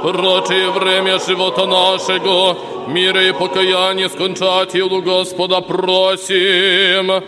[0.03, 2.55] Прочее время живота нашего,
[2.87, 7.23] мира и покаяния скончати у Господа просим.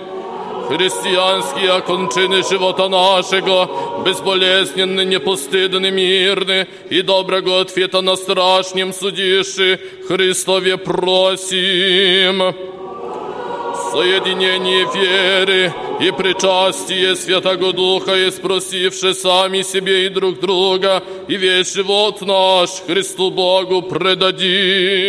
[0.68, 12.54] Христианские окончины живота нашего, безболезненны, непостыдны, мирны, и доброго ответа на страшнем судиши, Христове просим.
[13.92, 21.74] Соединение веры и причастие Святого Духа, и спросивши сами себе и друг друга, и весь
[21.74, 25.08] живот наш Христу Богу предадим.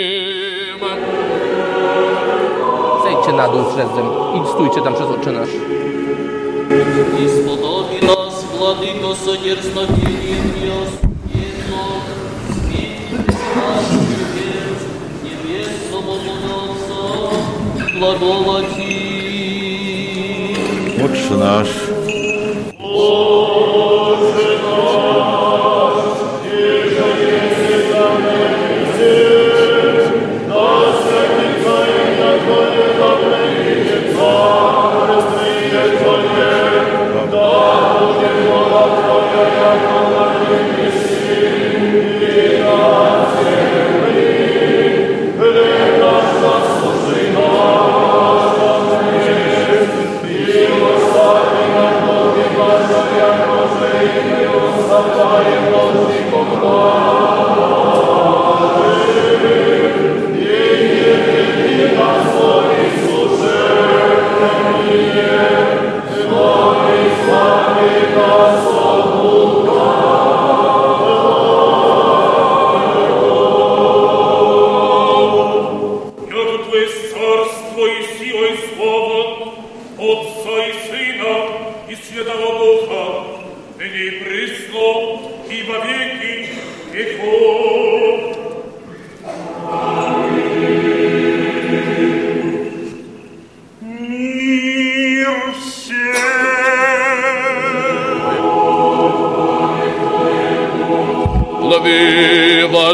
[3.24, 3.64] idźcie na dół
[4.36, 5.50] i stójcie tam przez oczy nasz.
[21.40, 21.68] Nas,
[40.54, 41.03] Amen.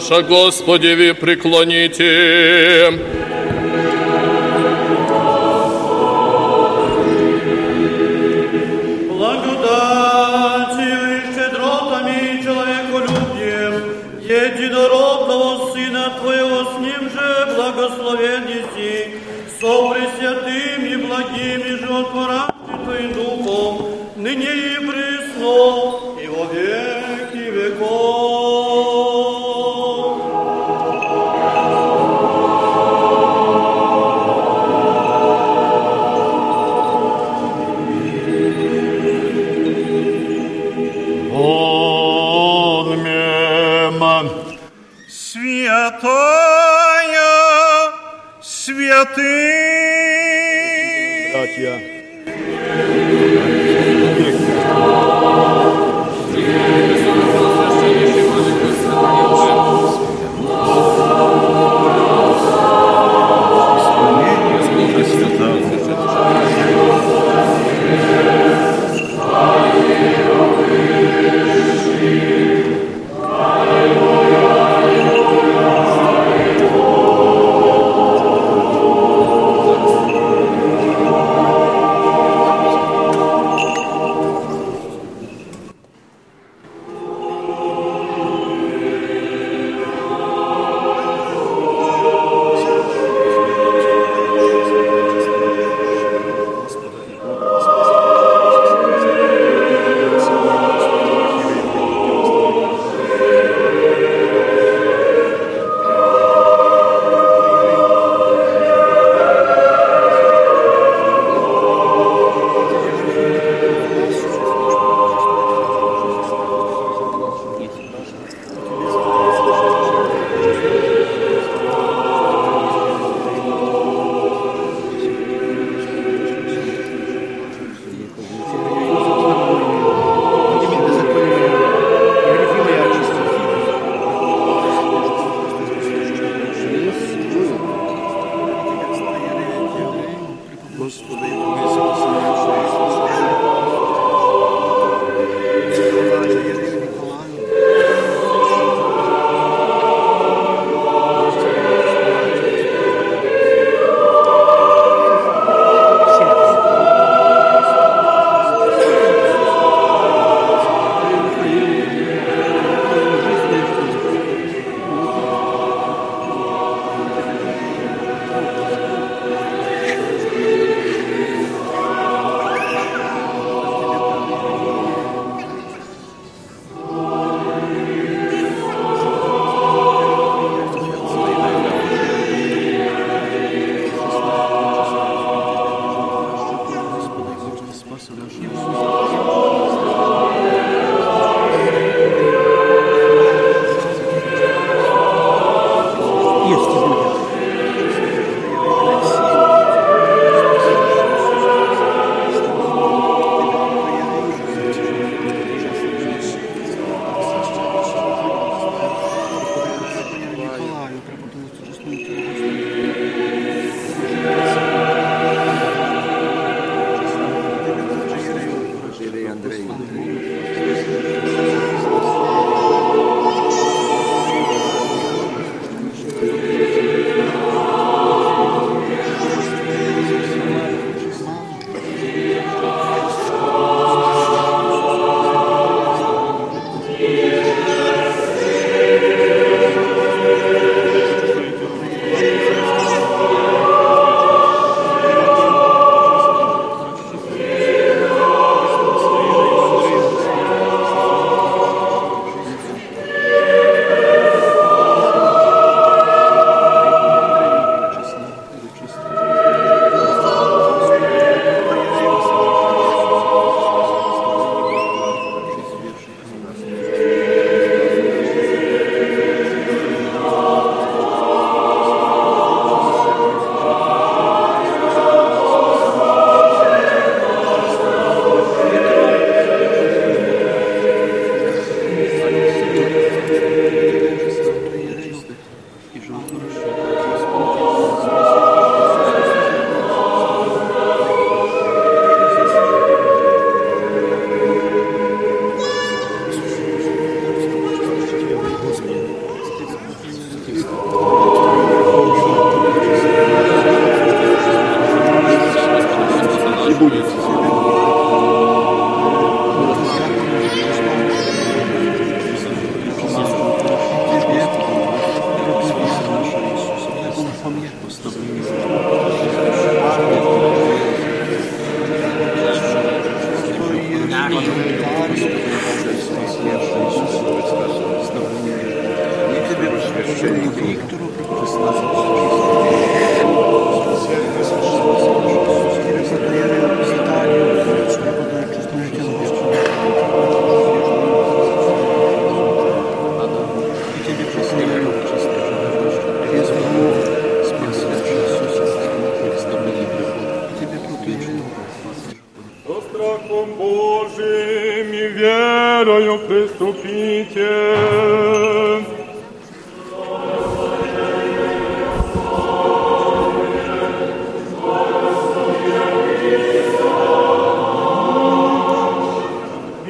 [0.10, 2.90] Душа Господеви преклоните.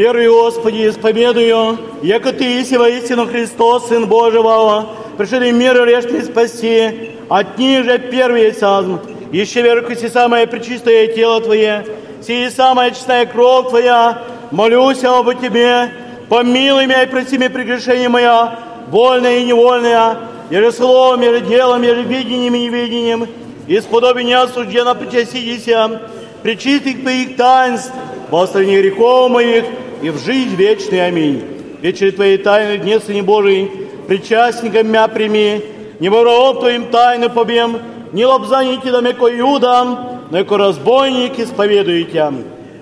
[0.10, 7.60] Верую, Господи, исповедую, яко Ты есть воистину Христос, Сын Божьего, пришедший мир грешный спасти, от
[7.60, 9.00] них же первый сазм,
[9.32, 11.86] еще веру си самое пречистое тело Твое,
[12.26, 15.92] сии самая честная кровь Твоя, молюсь об Тебе,
[16.28, 18.58] помилуй меня и прости мне прегрешение моя,
[18.88, 20.18] вольное и невольное,
[20.50, 23.28] еже словом, еже делом, еже видением и невидением,
[23.68, 26.02] и сподоби не осужденно причаститеся,
[26.42, 27.94] причистых Твоих таинств,
[28.32, 29.66] во стране грехов моих
[30.02, 31.06] и в жизнь вечный.
[31.06, 31.44] Аминь.
[31.82, 33.72] Вечери Твоей тайны, дне Сыне Божий,
[34.08, 35.62] причастником мя прими,
[36.00, 37.80] не воров Твоим тайны побем,
[38.12, 42.32] не лобзаните да меко юдам, но яко разбойник исповедуете.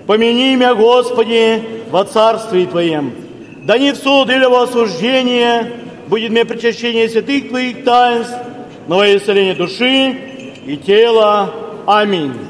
[0.07, 1.61] Помяни меня, Господи,
[1.91, 3.13] во царстве Твоем.
[3.63, 5.71] Да не в суд или во осуждение
[6.07, 8.35] будет мне причащение святых Твоих таинств,
[8.87, 10.17] но во исцеление души
[10.65, 11.53] и тела.
[11.85, 12.46] Аминь.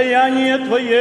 [0.00, 0.99] благостояние Твое.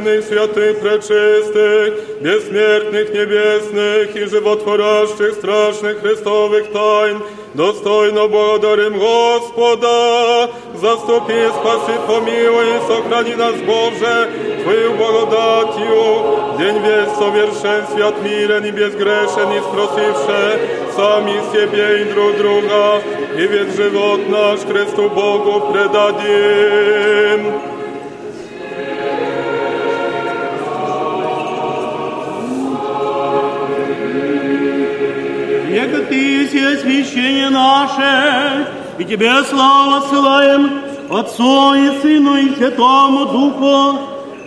[0.00, 7.22] божественных, святых, пречистых, бессмертных, небесных и животворящих, страшных Христовых тайн,
[7.54, 14.28] достойно благодарим Господа, заступи, спаси, помилуй, и сохрани нас, Боже,
[14.62, 20.60] Твою благодатью, день весь совершенстве отмирен и безгрешен, и спросивше
[20.94, 23.02] сами себе и друг друга,
[23.36, 27.69] и весь живот наш Христу Богу предадим.
[37.11, 38.67] Освящение наше,
[38.97, 43.99] и Тебе славу ссылаем Отцу и Сыну и Святому Духу,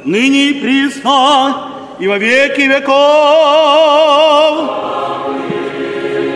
[0.04, 2.94] ныне и присно, и во веки веков.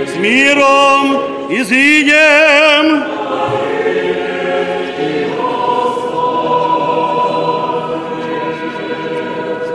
[0.07, 1.17] С миром
[1.51, 3.05] изыдем.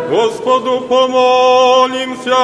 [0.10, 2.36] Господу помолимся.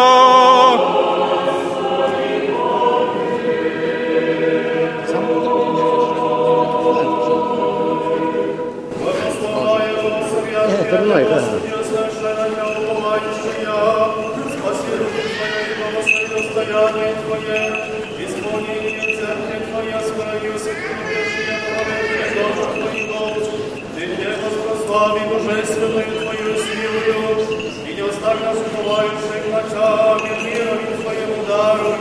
[25.50, 27.48] Воспрослави Твою силою,
[27.88, 31.94] и не оставь нас уповающих ночами миром и Твоему дару,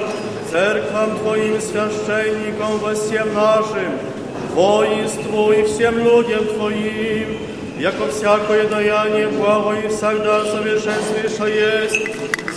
[0.50, 3.98] церквам Твоим священникам во всем нашим,
[4.54, 7.38] воинству и всем людям Твоим,
[7.78, 12.08] яко всякое даяние благо и всегда совершенствующее есть,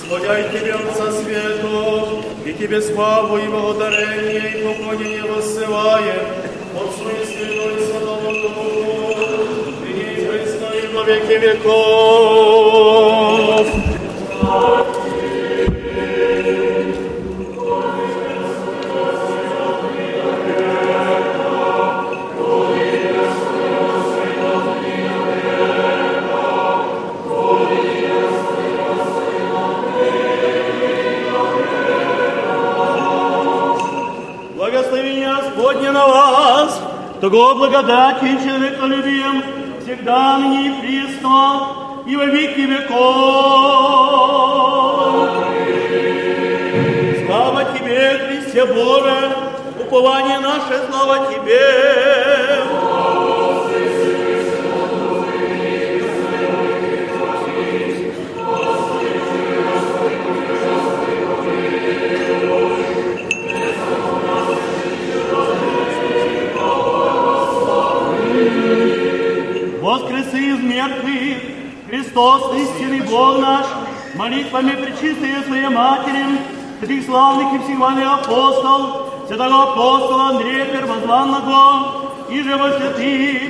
[0.05, 6.25] сходяй Тебе, Отца Свету, и Тебе славу и благодарение и поклонение воссылаем,
[6.75, 9.00] Отцу и Сыну и Святому Духу,
[11.01, 12.85] во веки веков.
[34.55, 36.81] Благослови Господня на вас,
[37.19, 38.37] того благодати и
[40.01, 41.67] всегда ныне и присно,
[42.07, 43.01] и во веки веков.
[47.25, 49.31] Слава Тебе, Христе Боже,
[49.79, 53.20] упование наше, слава Тебе.
[69.91, 71.37] Воскресы из мертвых,
[71.89, 73.65] Христос, истинный Бог наш,
[74.15, 76.39] молитвами пречистые Своей Матери,
[76.79, 83.41] святых славных и всегвальных апостол, святого апостола Андрея Первозванного, и же во святых,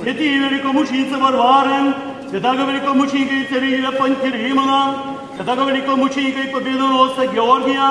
[0.00, 1.94] святые великомученицы Варвары,
[2.30, 4.94] святого великомученика и царя Пантелеймона,
[5.36, 7.90] святого великомученика и победоносца Георгия,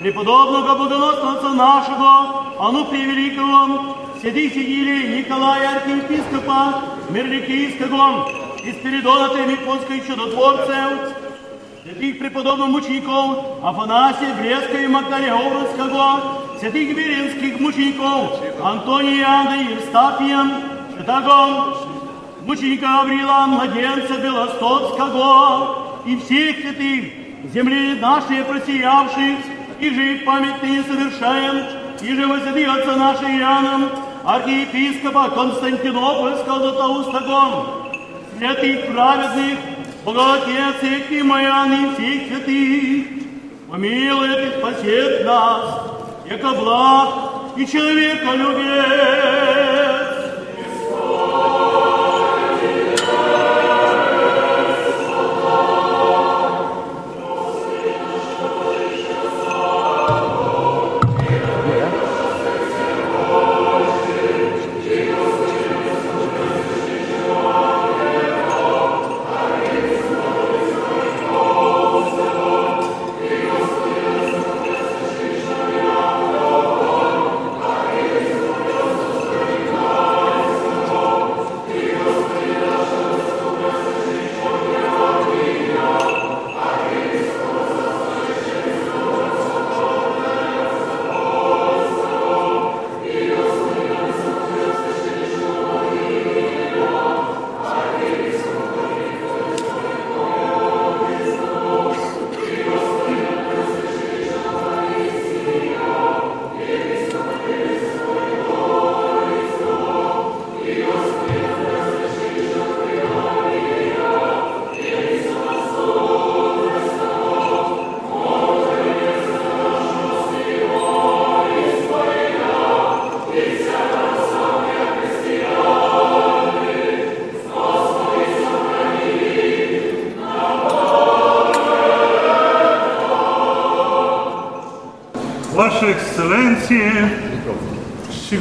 [0.00, 8.28] преподобного богоносца нашего, а ну превеликого, святых сидели Николая архиепископа, Мирликийского,
[8.64, 11.14] и Спиридона Тремиконской чудотворцев,
[11.82, 20.46] святых преподобных мучеников Афанасия Брестского и Макария Обрудского, святых веренских мучеников Антония Иоанна и Евстафия,
[20.96, 21.76] святого
[22.46, 27.04] мученика Аврила, младенца Белостоцкого, и всех святых
[27.52, 29.38] земли нашей просиявших,
[29.80, 31.66] и же их памятные совершаем,
[32.00, 33.90] и же возяви отца нашего Иоанном,
[34.24, 37.66] архиепископа Константинопольского Златоустого,
[38.38, 39.58] святых праведных,
[40.04, 43.06] Богоотец и Моян и всех святых,
[43.70, 45.80] помилует и спасет нас,
[46.28, 47.08] яко благ
[47.56, 49.73] и человека любец.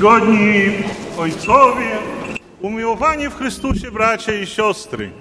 [0.03, 0.71] Czcigodni
[1.17, 1.97] ojcowie,
[2.61, 5.11] umiłowani w Chrystusie bracia i siostry.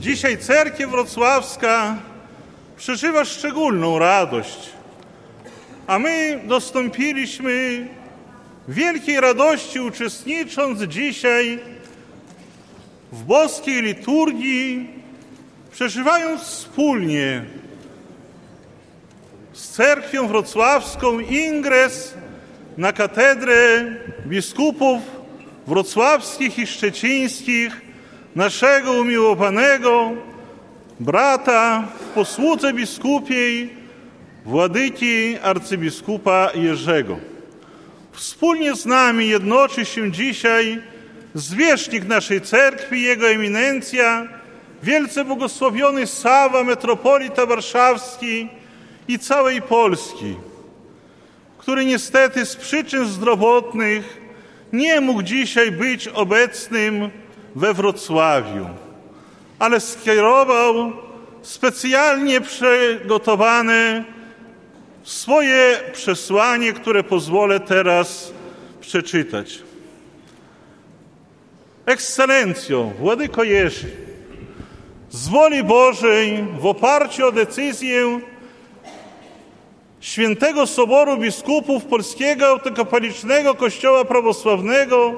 [0.00, 1.96] Dzisiaj cerkiew wrocławska
[2.76, 4.70] przeżywa szczególną radość,
[5.86, 7.86] a my dostąpiliśmy
[8.68, 11.58] wielkiej radości uczestnicząc dzisiaj
[13.12, 14.90] w boskiej liturgii,
[15.72, 17.44] przeżywając wspólnie
[19.52, 22.14] z cerkwią wrocławską ingres
[22.76, 23.84] na katedrę
[24.26, 25.02] biskupów
[25.66, 27.80] wrocławskich i szczecińskich,
[28.36, 30.12] naszego umiłowanego
[31.00, 33.70] brata w posłudze biskupiej,
[34.44, 37.18] władyki arcybiskupa Jerzego.
[38.12, 40.82] Wspólnie z nami jednoczy się dzisiaj
[41.34, 44.28] zwierzchnik naszej cerkwi, jego eminencja,
[44.82, 48.48] wielce błogosławiony Sawa, metropolita warszawski
[49.08, 50.36] i całej Polski,
[51.66, 54.20] który niestety z przyczyn zdrowotnych
[54.72, 57.10] nie mógł dzisiaj być obecnym
[57.54, 58.68] we Wrocławiu,
[59.58, 60.92] ale skierował
[61.42, 64.04] specjalnie przygotowane
[65.02, 68.32] swoje przesłanie, które pozwolę teraz
[68.80, 69.58] przeczytać.
[71.86, 73.90] Ekscelencjo, Władyko Jerzy,
[75.10, 78.20] z woli Bożej w oparciu o decyzję
[80.06, 85.14] Świętego Soboru Biskupów Polskiego Autokapalicznego Kościoła Prawosławnego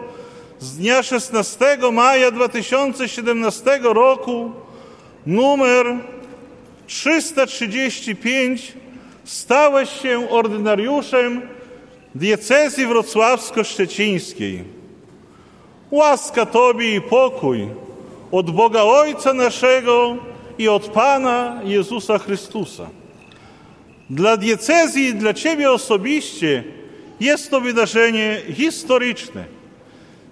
[0.59, 4.53] z dnia 16 maja 2017 roku
[5.27, 5.87] numer
[6.87, 8.73] 335
[9.25, 11.43] stałeś się ordynariuszem
[12.15, 14.65] diecezji wrocławsko-szczecińskiej.
[15.91, 17.69] Łaska Tobie i pokój
[18.33, 20.17] od Boga Ojca naszego
[20.59, 22.98] i od Pana Jezusa Chrystusa.
[24.11, 26.65] Dla diecezji i dla Ciebie osobiście
[27.21, 29.45] jest to wydarzenie historyczne.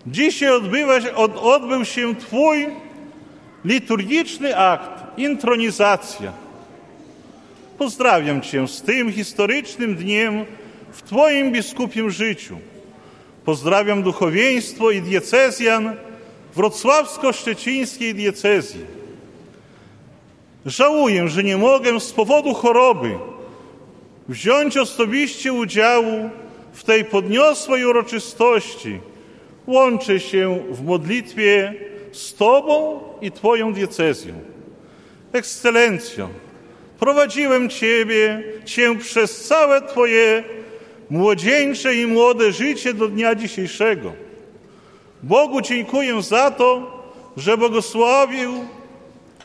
[0.06, 2.66] Dzisiaj odbywa, od, odbył się Twój
[3.64, 6.32] liturgiczny akt, intronizacja.
[7.78, 10.44] Pozdrawiam Cię z tym historycznym dniem
[10.92, 12.58] w Twoim biskupim życiu.
[13.44, 15.96] Pozdrawiam duchowieństwo i diecezjan
[16.54, 18.84] wrocławsko-szczecińskiej diecezji.
[20.66, 23.18] Żałuję, że nie mogę z powodu choroby
[24.28, 26.30] wziąć osobiście udziału
[26.72, 29.00] w tej podniosłej uroczystości.
[29.66, 31.74] Łączę się w modlitwie
[32.12, 34.34] z Tobą i Twoją diecezją.
[35.32, 36.28] Ekscelencjo,
[36.98, 40.44] prowadziłem Ciebie, Cię przez całe Twoje
[41.10, 44.12] młodzieńcze i młode życie do dnia dzisiejszego.
[45.22, 46.96] Bogu dziękuję za to,
[47.36, 48.52] że błogosławił,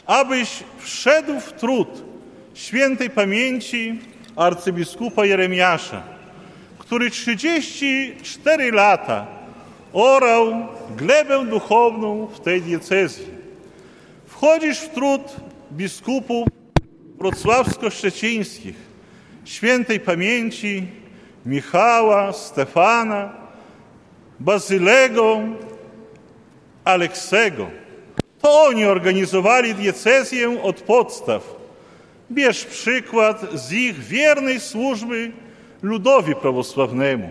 [0.05, 0.49] abyś
[0.79, 1.87] wszedł w trud
[2.53, 3.99] świętej pamięci
[4.35, 6.03] arcybiskupa Jeremiasza,
[6.77, 9.27] który 34 lata
[9.93, 10.67] orał
[10.97, 13.27] glebę duchowną w tej diecezji.
[14.25, 15.21] Wchodzisz w trud
[15.71, 16.47] biskupów
[17.19, 18.75] wrocławsko-szczecińskich,
[19.45, 20.87] świętej pamięci
[21.45, 23.33] Michała, Stefana,
[24.39, 25.39] Bazylego,
[26.83, 27.67] Aleksego.
[28.41, 31.60] To oni organizowali diecezję od podstaw.
[32.31, 35.31] Bierz przykład z ich wiernej służby
[35.81, 37.29] ludowi prawosławnemu,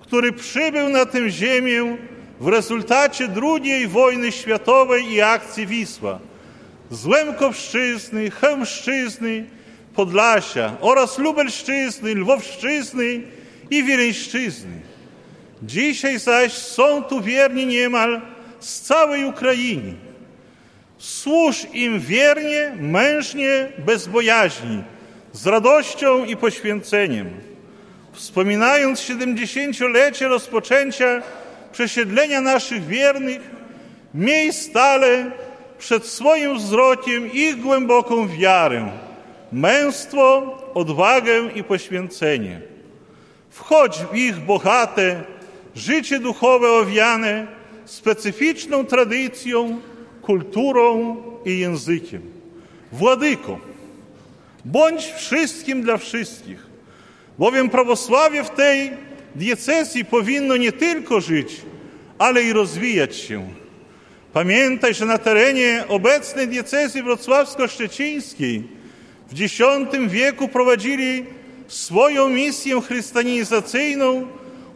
[0.00, 1.96] który przybył na tę ziemię
[2.40, 6.18] w rezultacie II wojny światowej i akcji Wisła
[6.90, 9.44] z Łemkowszczyzny, Chełmszczyzny,
[9.94, 13.20] Podlasia oraz Lubelszczyzny, Lwowszczyzny
[13.70, 14.80] i Wileńszczyzny.
[15.62, 18.20] Dzisiaj zaś są tu wierni niemal
[18.60, 19.94] z całej Ukrainy.
[21.04, 24.82] Służ im wiernie, mężnie, bez bojaźni,
[25.32, 27.30] z radością i poświęceniem.
[28.12, 31.22] Wspominając 70-lecie rozpoczęcia
[31.72, 33.40] przesiedlenia naszych wiernych,
[34.14, 35.30] miej stale
[35.78, 38.90] przed swoim wzrokiem ich głęboką wiarę,
[39.52, 42.60] męstwo, odwagę i poświęcenie.
[43.50, 45.22] Wchodź w ich bohate,
[45.74, 47.46] życie duchowe owiane
[47.84, 49.80] specyficzną tradycją,
[50.26, 52.22] kulturą i językiem.
[52.92, 53.58] Władyko,
[54.64, 56.66] bądź wszystkim dla wszystkich,
[57.38, 58.90] bowiem prawosławie w tej
[59.34, 61.62] diecezji powinno nie tylko żyć,
[62.18, 63.48] ale i rozwijać się.
[64.32, 68.62] Pamiętaj, że na terenie obecnej diecezji wrocławsko-szczecińskiej
[69.28, 69.54] w X
[70.08, 71.24] wieku prowadzili
[71.66, 74.26] swoją misję chrystianizacyjną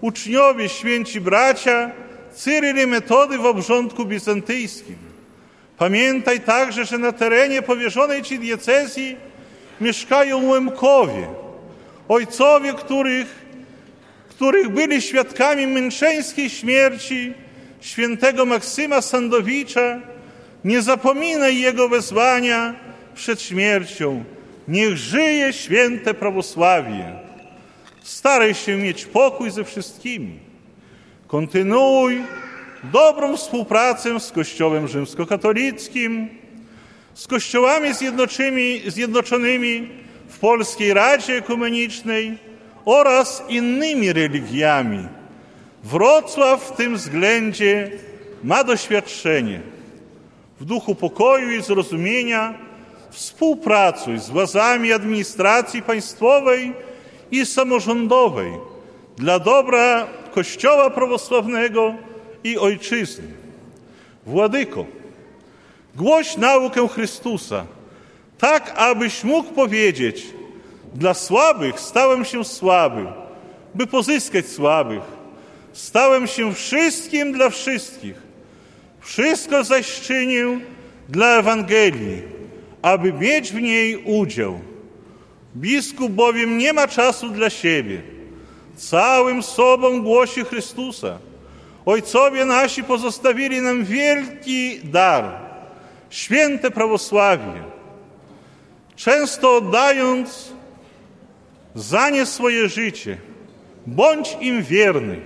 [0.00, 1.90] uczniowie święci bracia
[2.34, 5.07] Cyryl i Metody w obrządku bizantyjskim.
[5.78, 9.16] Pamiętaj także, że na terenie powierzonej Ci diecezji
[9.80, 11.28] mieszkają Łemkowie,
[12.08, 13.46] ojcowie, których,
[14.28, 17.34] których byli świadkami męczeńskiej śmierci
[17.80, 20.00] świętego Maksyma Sandowicza.
[20.64, 22.74] Nie zapominaj jego wezwania
[23.14, 24.24] przed śmiercią.
[24.68, 27.12] Niech żyje święte prawosławie.
[28.02, 30.38] Staraj się mieć pokój ze wszystkimi.
[31.26, 32.22] Kontynuuj
[32.84, 36.28] dobrą współpracę z Kościołem rzymskokatolickim,
[37.14, 37.88] z kościołami
[38.86, 39.88] zjednoczonymi
[40.28, 42.38] w Polskiej Radzie Ekumenicznej
[42.84, 45.08] oraz innymi religiami.
[45.84, 47.90] Wrocław w tym względzie
[48.44, 49.60] ma doświadczenie.
[50.60, 52.54] W duchu pokoju i zrozumienia
[53.10, 56.72] współpracuj z władzami administracji państwowej
[57.30, 58.52] i samorządowej
[59.16, 61.94] dla dobra Kościoła prawosławnego
[62.44, 63.28] i ojczyzny.
[64.26, 64.86] Władyko,
[65.96, 67.66] głoś naukę Chrystusa,
[68.38, 70.26] tak abyś mógł powiedzieć:
[70.94, 73.06] Dla słabych stałem się słaby,
[73.74, 75.02] by pozyskać słabych.
[75.72, 78.14] Stałem się wszystkim dla wszystkich.
[79.00, 80.60] Wszystko zaś czynię
[81.08, 82.22] dla Ewangelii,
[82.82, 84.60] aby mieć w niej udział.
[85.56, 88.02] Biskup bowiem nie ma czasu dla siebie.
[88.76, 91.18] Całym sobą głosi Chrystusa.
[91.88, 95.24] Ojcowie nasi pozostawili nam wielki dar,
[96.10, 97.62] święte prawosławie.
[98.96, 100.52] Często oddając
[101.74, 103.18] za nie swoje życie,
[103.86, 105.20] bądź im wierny.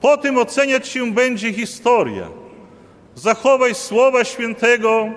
[0.00, 2.28] Po tym oceniać się będzie historia.
[3.14, 5.08] Zachowaj słowa świętego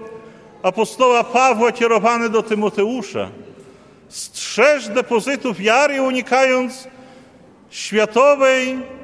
[0.63, 3.29] apostoła Pawła kierowane do Tymoteusza.
[4.09, 6.87] Strzeż depozytu wiary, unikając
[7.69, 8.98] światowej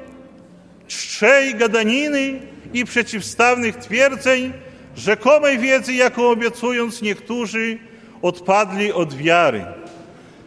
[0.88, 2.40] czczej gadaniny
[2.72, 4.52] i przeciwstawnych twierdzeń,
[4.96, 7.78] rzekomej wiedzy, jaką obiecując niektórzy
[8.22, 9.64] odpadli od wiary.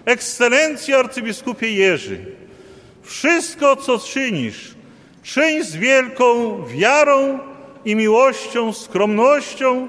[0.05, 2.25] Ekscelencjo arcybiskupie Jerzy,
[3.01, 4.75] wszystko, co czynisz,
[5.23, 7.39] czyń z wielką wiarą
[7.85, 9.87] i miłością, skromnością,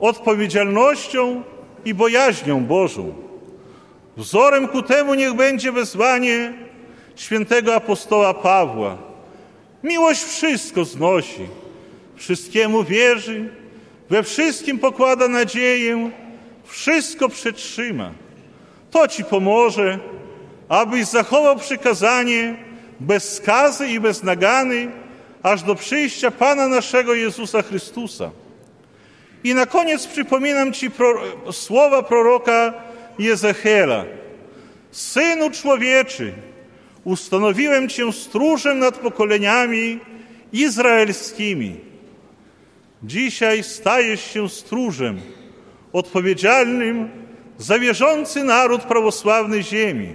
[0.00, 1.42] odpowiedzialnością
[1.84, 3.14] i bojaźnią Bożą.
[4.16, 6.52] Wzorem ku temu niech będzie wezwanie
[7.16, 9.11] świętego apostoła Pawła.
[9.82, 11.48] Miłość wszystko znosi,
[12.16, 13.48] wszystkiemu wierzy,
[14.10, 16.10] we wszystkim pokłada nadzieję,
[16.64, 18.10] wszystko przetrzyma.
[18.90, 19.98] To ci pomoże,
[20.68, 22.56] abyś zachował przykazanie
[23.00, 24.90] bez skazy i bez nagany,
[25.42, 28.30] aż do przyjścia Pana naszego Jezusa Chrystusa.
[29.44, 31.20] I na koniec przypominam Ci pro,
[31.52, 32.74] słowa proroka
[33.18, 34.04] Jezechiela.
[34.90, 36.32] Synu człowieczy,
[37.04, 39.98] ustanowiłem Cię stróżem nad pokoleniami
[40.52, 41.76] izraelskimi.
[43.02, 45.20] Dzisiaj stajesz się stróżem
[45.92, 47.08] odpowiedzialnym
[47.58, 50.14] za wierzący naród prawosławny ziemi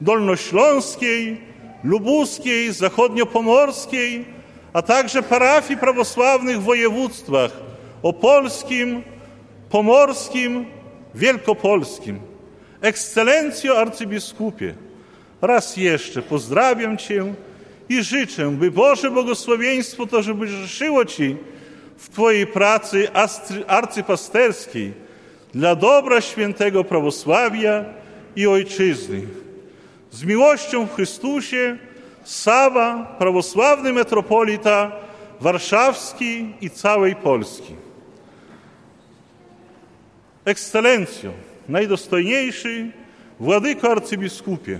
[0.00, 1.40] dolnośląskiej,
[1.84, 4.24] lubuskiej, zachodniopomorskiej,
[4.72, 7.50] a także parafii prawosławnych w województwach
[8.02, 9.02] opolskim,
[9.70, 10.66] pomorskim,
[11.14, 12.20] wielkopolskim.
[12.80, 14.74] Ekscelencjo arcybiskupie,
[15.46, 17.34] raz jeszcze pozdrawiam Cię
[17.88, 21.36] i życzę, by Boże błogosławieństwo to, żeby życzyło Ci
[21.96, 23.08] w Twojej pracy
[23.66, 24.92] arcypasterskiej
[25.54, 27.84] dla dobra świętego prawosławia
[28.36, 29.22] i ojczyzny.
[30.10, 31.76] Z miłością w Chrystusie
[32.24, 34.92] Sawa, prawosławny metropolita
[35.40, 37.74] warszawski i całej Polski.
[40.44, 41.32] Ekscelencjo,
[41.68, 42.90] najdostojniejszy
[43.40, 44.78] Władyko Arcybiskupie,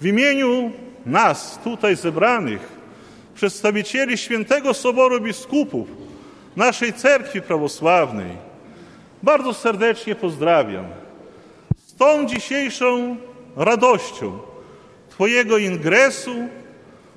[0.00, 0.70] w imieniu
[1.06, 2.72] nas tutaj zebranych,
[3.34, 5.88] przedstawicieli Świętego Soboru Biskupów
[6.56, 8.36] naszej Cerkwi Prawosławnej,
[9.22, 10.84] bardzo serdecznie pozdrawiam.
[11.86, 13.16] Z tą dzisiejszą
[13.56, 14.38] radością
[15.10, 16.48] Twojego ingresu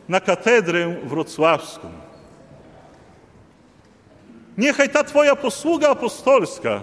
[0.09, 1.91] na katedrę wrocławską.
[4.57, 6.81] Niechaj ta Twoja posługa apostolska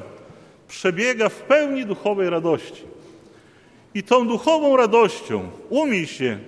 [0.68, 2.84] przebiega w pełni duchowej radości.
[3.94, 6.38] I tą duchową radością umiej się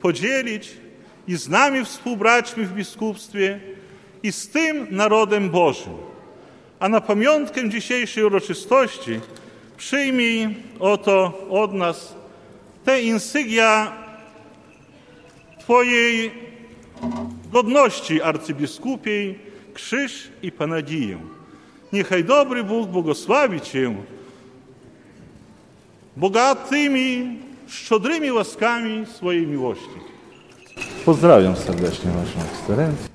[0.00, 0.68] podzielić
[1.28, 3.60] i z nami współbraćmi w biskupstwie
[4.22, 5.92] i z tym narodem Bożym.
[6.80, 9.20] A na pamiątkę dzisiejszej uroczystości
[9.76, 12.14] przyjmij oto od nas
[12.84, 13.92] te insygnia
[15.60, 16.30] Twojej
[17.52, 19.38] godności arcybiskupiej,
[19.74, 21.18] krzyż i panagiję.
[21.92, 23.94] Niechaj dobry Bóg błogosławi Cię
[26.16, 29.98] bogatymi, szczodrymi łaskami swojej miłości.
[31.04, 33.08] Pozdrawiam serdecznie Waszą ekscelencję.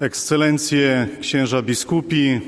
[0.00, 2.40] Ekscelencje księża biskupi,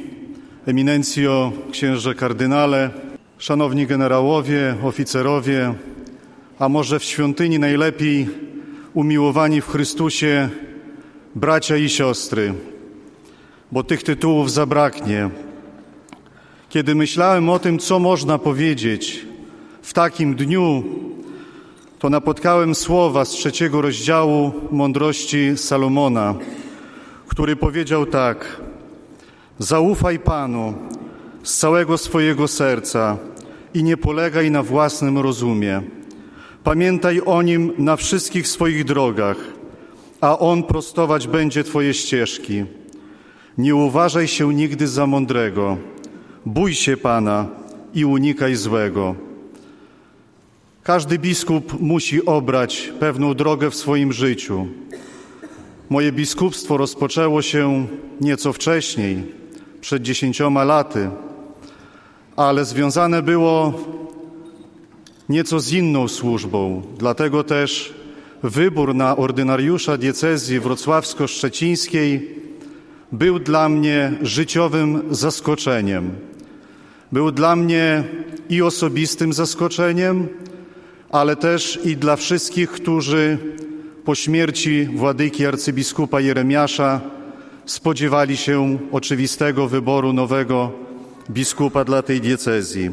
[0.66, 2.90] eminencjo księże kardynale,
[3.39, 5.74] szanowni generałowie, oficerowie,
[6.59, 8.28] a może w świątyni najlepiej
[8.94, 10.48] umiłowani w Chrystusie
[11.35, 12.55] bracia i siostry,
[13.72, 15.30] bo tych tytułów zabraknie.
[16.69, 19.27] Kiedy myślałem o tym, co można powiedzieć
[19.82, 20.85] w takim dniu,
[21.99, 26.35] to napotkałem słowa z trzeciego rozdziału mądrości Salomona,
[27.28, 28.61] który powiedział tak:
[29.59, 30.74] Zaufaj Panu
[31.43, 33.16] z całego swojego serca
[33.74, 35.82] i nie polegaj na własnym rozumie.
[36.65, 39.36] Pamiętaj o nim na wszystkich swoich drogach,
[40.20, 42.65] a on prostować będzie Twoje ścieżki.
[43.59, 45.77] Nie uważaj się nigdy za mądrego.
[46.47, 47.47] Bój się Pana
[47.94, 49.15] i unikaj złego.
[50.82, 54.66] Każdy biskup musi obrać pewną drogę w swoim życiu.
[55.90, 57.86] Moje biskupstwo rozpoczęło się
[58.20, 59.23] nieco wcześniej,
[59.81, 61.10] przed dziesięcioma laty,
[62.36, 63.73] ale związane było
[65.28, 66.82] nieco z inną służbą.
[66.98, 67.94] Dlatego też
[68.43, 72.20] wybór na ordynariusza diecezji wrocławsko-szczecińskiej
[73.12, 76.27] był dla mnie życiowym zaskoczeniem.
[77.12, 78.05] Był dla mnie
[78.48, 80.28] i osobistym zaskoczeniem,
[81.10, 83.39] ale też i dla wszystkich, którzy
[84.05, 87.01] po śmierci władyki arcybiskupa Jeremiasza
[87.66, 90.72] spodziewali się oczywistego wyboru nowego
[91.30, 92.90] biskupa dla tej diecezji.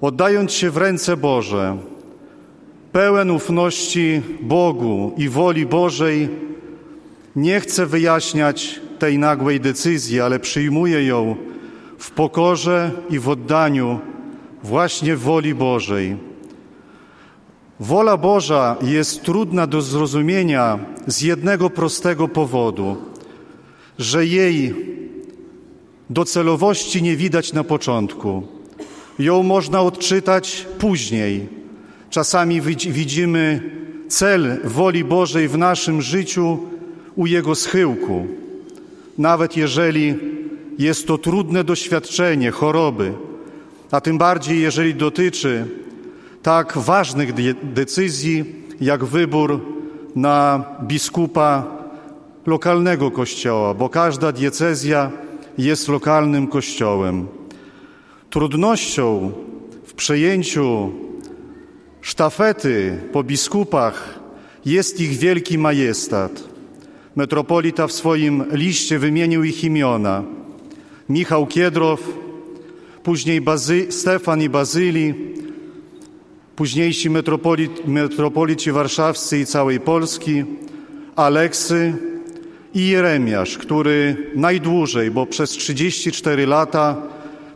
[0.00, 1.76] Oddając się w ręce Boże,
[2.92, 6.28] pełen ufności Bogu i woli Bożej,
[7.36, 11.36] nie chcę wyjaśniać tej nagłej decyzji, ale przyjmuję ją
[11.98, 14.00] w pokorze i w oddaniu
[14.62, 16.16] właśnie woli Bożej.
[17.80, 22.96] Wola Boża jest trudna do zrozumienia z jednego prostego powodu,
[23.98, 24.74] że jej
[26.10, 28.42] docelowości nie widać na początku.
[29.18, 31.48] Ją można odczytać później.
[32.10, 33.70] Czasami widzimy
[34.08, 36.58] cel woli Bożej w naszym życiu
[37.16, 38.26] u jego schyłku.
[39.18, 40.14] Nawet jeżeli
[40.78, 43.12] jest to trudne doświadczenie choroby,
[43.90, 45.66] a tym bardziej jeżeli dotyczy
[46.42, 48.44] tak ważnych decyzji
[48.80, 49.60] jak wybór
[50.16, 51.64] na biskupa
[52.46, 55.10] lokalnego kościoła, bo każda diecezja
[55.58, 57.26] jest lokalnym kościołem.
[58.30, 59.32] Trudnością
[59.86, 60.92] w przejęciu
[62.00, 64.20] sztafety po biskupach
[64.64, 66.44] jest ich wielki majestat.
[67.16, 70.22] Metropolita w swoim liście wymienił ich imiona.
[71.08, 72.00] Michał Kiedrow,
[73.02, 75.14] później Bazy, Stefan i Bazyli,
[76.56, 80.44] późniejsi metropolit, metropolici warszawscy i całej Polski,
[81.16, 81.94] Aleksy
[82.74, 87.02] i Jeremiasz, który najdłużej, bo przez 34 lata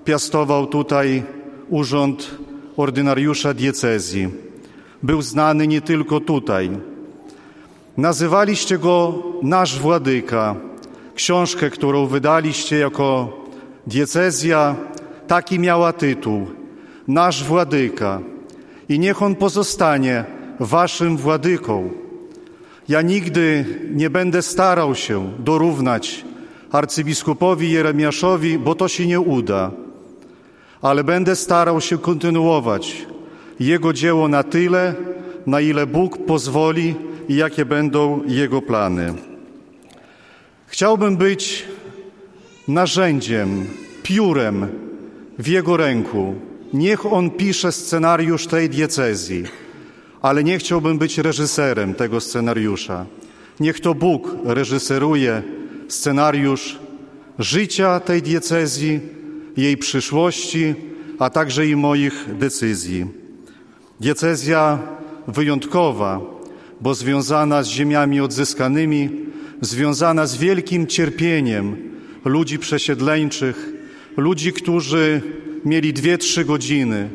[0.04, 1.22] piastował tutaj
[1.68, 2.30] urząd
[2.76, 4.28] ordynariusza diecezji.
[5.02, 6.70] Był znany nie tylko tutaj.
[7.96, 10.56] Nazywaliście go nasz władyka.
[11.14, 13.39] Książkę, którą wydaliście jako
[13.86, 14.76] diecezja,
[15.26, 16.46] taki miała tytuł
[17.08, 18.20] Nasz władyka.
[18.88, 20.24] I niech on pozostanie
[20.60, 21.90] waszym władyką.
[22.88, 26.24] Ja nigdy nie będę starał się dorównać
[26.72, 29.70] arcybiskupowi Jeremiaszowi, bo to się nie uda
[30.82, 33.06] ale będę starał się kontynuować
[33.60, 34.94] Jego dzieło na tyle,
[35.46, 36.94] na ile Bóg pozwoli
[37.28, 39.14] i jakie będą Jego plany.
[40.66, 41.64] Chciałbym być
[42.68, 43.66] narzędziem,
[44.02, 44.68] piórem
[45.38, 46.34] w Jego ręku.
[46.72, 49.44] Niech On pisze scenariusz tej diecezji,
[50.22, 53.06] ale nie chciałbym być reżyserem tego scenariusza.
[53.60, 55.42] Niech to Bóg reżyseruje
[55.88, 56.78] scenariusz
[57.38, 59.00] życia tej diecezji,
[59.56, 60.74] jej przyszłości,
[61.18, 63.06] a także i moich decyzji.
[64.00, 64.78] Diecezja
[65.28, 66.20] wyjątkowa,
[66.80, 69.10] bo związana z ziemiami odzyskanymi,
[69.60, 71.89] związana z wielkim cierpieniem
[72.24, 73.72] ludzi przesiedleńczych,
[74.16, 75.22] ludzi, którzy
[75.64, 77.08] mieli dwie, trzy godziny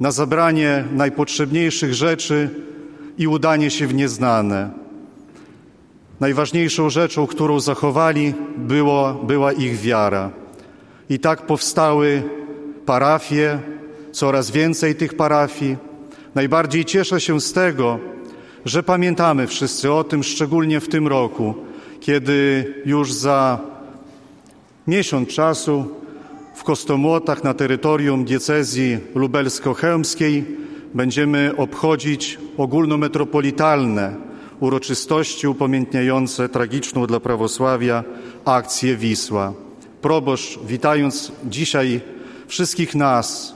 [0.00, 2.50] na zabranie najpotrzebniejszych rzeczy
[3.18, 4.70] i udanie się w nieznane.
[6.20, 10.30] Najważniejszą rzeczą, którą zachowali, było, była ich wiara.
[11.10, 12.22] I tak powstały
[12.86, 13.58] parafie,
[14.12, 15.76] coraz więcej tych parafii.
[16.34, 17.98] Najbardziej cieszę się z tego,
[18.64, 21.54] że pamiętamy wszyscy o tym, szczególnie w tym roku,
[22.00, 23.69] kiedy już za
[24.86, 25.84] miesiąc czasu
[26.54, 30.44] w Kostomłotach na terytorium diecezji lubelsko-chełmskiej
[30.94, 34.16] będziemy obchodzić ogólnometropolitalne
[34.60, 38.04] uroczystości upamiętniające tragiczną dla prawosławia
[38.44, 39.52] akcję Wisła.
[40.02, 42.00] Proboszcz, witając dzisiaj
[42.46, 43.54] wszystkich nas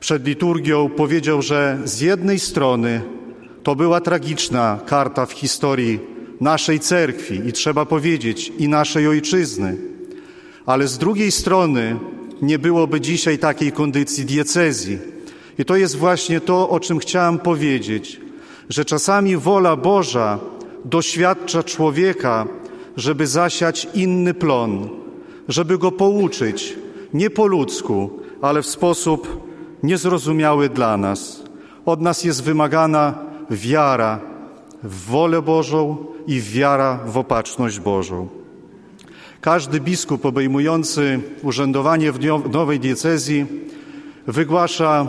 [0.00, 3.02] przed liturgią, powiedział, że z jednej strony
[3.62, 9.76] to była tragiczna karta w historii naszej cerkwi i trzeba powiedzieć i naszej ojczyzny,
[10.66, 11.96] ale z drugiej strony
[12.42, 14.98] nie byłoby dzisiaj takiej kondycji diecezji.
[15.58, 18.20] I to jest właśnie to, o czym chciałem powiedzieć,
[18.68, 20.38] że czasami wola Boża
[20.84, 22.46] doświadcza człowieka,
[22.96, 24.88] żeby zasiać inny plon,
[25.48, 26.76] żeby go pouczyć,
[27.14, 28.10] nie po ludzku,
[28.42, 29.46] ale w sposób
[29.82, 31.42] niezrozumiały dla nas.
[31.86, 33.14] Od nas jest wymagana
[33.50, 34.20] wiara
[34.82, 35.96] w wolę Bożą
[36.26, 38.28] i wiara w opatrzność Bożą.
[39.40, 42.18] Każdy biskup obejmujący urzędowanie w
[42.52, 43.46] nowej diecezji
[44.26, 45.06] wygłasza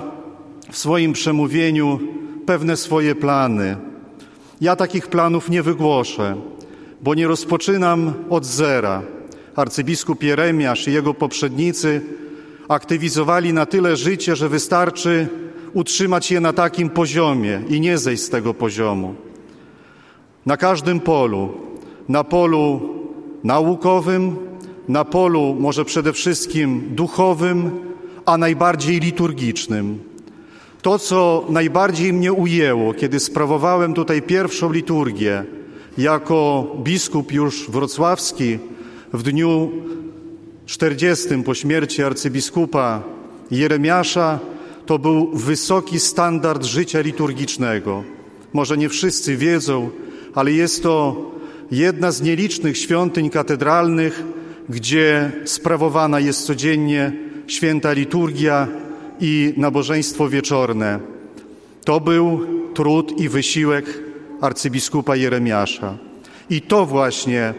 [0.72, 1.99] w swoim przemówieniu
[2.45, 3.77] pewne swoje plany.
[4.61, 6.35] Ja takich planów nie wygłoszę,
[7.02, 9.02] bo nie rozpoczynam od zera
[9.56, 12.02] arcybiskup Jeremiasz i jego poprzednicy
[12.68, 15.27] aktywizowali na tyle życie, że wystarczy
[15.73, 19.27] utrzymać je na takim poziomie i nie zejść z tego poziomu.
[20.48, 21.49] Na każdym polu,
[22.10, 22.82] na polu
[23.44, 24.36] naukowym,
[24.88, 27.72] na polu może przede wszystkim duchowym,
[28.26, 29.99] a najbardziej liturgicznym.
[30.82, 35.44] To, co najbardziej mnie ujęło, kiedy sprawowałem tutaj pierwszą liturgię
[35.98, 38.60] jako biskup już wrocławski,
[39.14, 39.72] w dniu
[40.65, 43.03] 40 po śmierci arcybiskupa
[43.52, 44.40] Jeremiasza
[44.86, 48.03] to był wysoki standard życia liturgicznego.
[48.53, 49.90] Może nie wszyscy wiedzą,
[50.38, 51.26] ale jest to
[51.72, 54.23] jedna z nielicznych świątyń katedralnych,
[54.69, 57.11] gdzie sprawowana jest codziennie
[57.47, 58.68] święta liturgia
[59.19, 60.99] i nabożeństwo wieczorne.
[61.85, 62.39] To był
[62.73, 63.85] trud i wysiłek
[64.41, 65.97] arcybiskupa Jeremiasza.
[66.49, 67.53] I to właśnie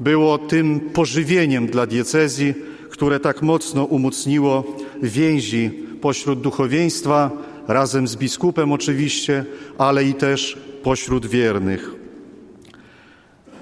[0.00, 2.54] było tym pożywieniem dla diecezji,
[2.90, 4.64] które tak mocno umocniło
[5.02, 5.70] więzi
[6.00, 7.30] pośród duchowieństwa,
[7.68, 9.44] razem z biskupem oczywiście,
[9.78, 11.97] ale i też pośród wiernych.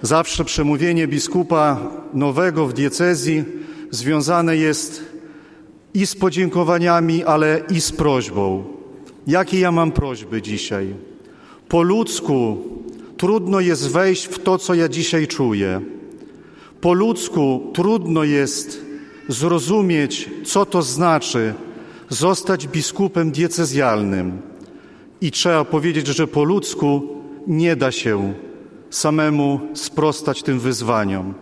[0.02, 3.44] Zawsze przemówienie biskupa nowego w diecezji
[3.90, 5.04] związane jest
[5.94, 8.64] i z podziękowaniami, ale i z prośbą.
[9.26, 10.94] Jakie ja mam prośby dzisiaj?
[11.68, 12.58] Po ludzku
[13.16, 15.80] trudno jest wejść w to, co ja dzisiaj czuję.
[16.80, 18.80] Po ludzku trudno jest
[19.28, 21.54] zrozumieć, co to znaczy
[22.08, 24.38] zostać biskupem diecezjalnym.
[25.20, 27.02] I trzeba powiedzieć, że po ludzku
[27.46, 28.34] nie da się
[28.96, 31.34] samemu sprostać tym wyzwaniom.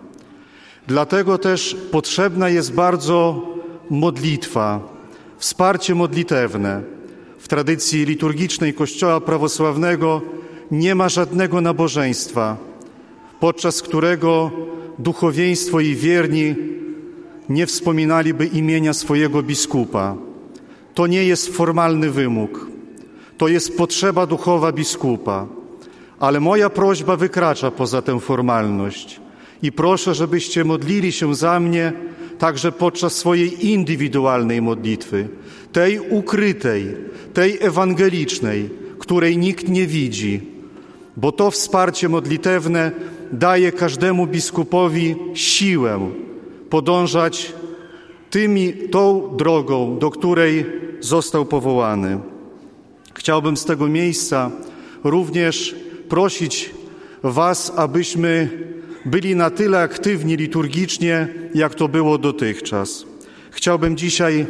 [0.86, 3.42] Dlatego też potrzebna jest bardzo
[3.90, 4.80] modlitwa,
[5.38, 6.82] wsparcie modlitewne.
[7.38, 10.22] W tradycji liturgicznej Kościoła prawosławnego
[10.70, 12.56] nie ma żadnego nabożeństwa,
[13.40, 14.50] podczas którego
[14.98, 16.54] duchowieństwo i wierni
[17.48, 20.16] nie wspominaliby imienia swojego biskupa.
[20.94, 22.66] To nie jest formalny wymóg,
[23.38, 25.46] to jest potrzeba duchowa biskupa.
[26.24, 29.20] Ale moja prośba wykracza poza tę formalność
[29.62, 31.92] i proszę, żebyście modlili się za mnie
[32.38, 35.28] także podczas swojej indywidualnej modlitwy,
[35.72, 36.96] tej ukrytej,
[37.34, 40.40] tej ewangelicznej, której nikt nie widzi,
[41.16, 42.92] bo to wsparcie modlitewne
[43.32, 46.10] daje każdemu biskupowi siłę
[46.70, 47.52] podążać
[48.30, 50.66] tymi, tą drogą, do której
[51.00, 52.18] został powołany.
[53.14, 54.50] Chciałbym z tego miejsca
[55.04, 56.70] również prosić
[57.22, 58.48] Was, abyśmy
[59.04, 63.04] byli na tyle aktywni liturgicznie, jak to było dotychczas.
[63.50, 64.46] Chciałbym dzisiaj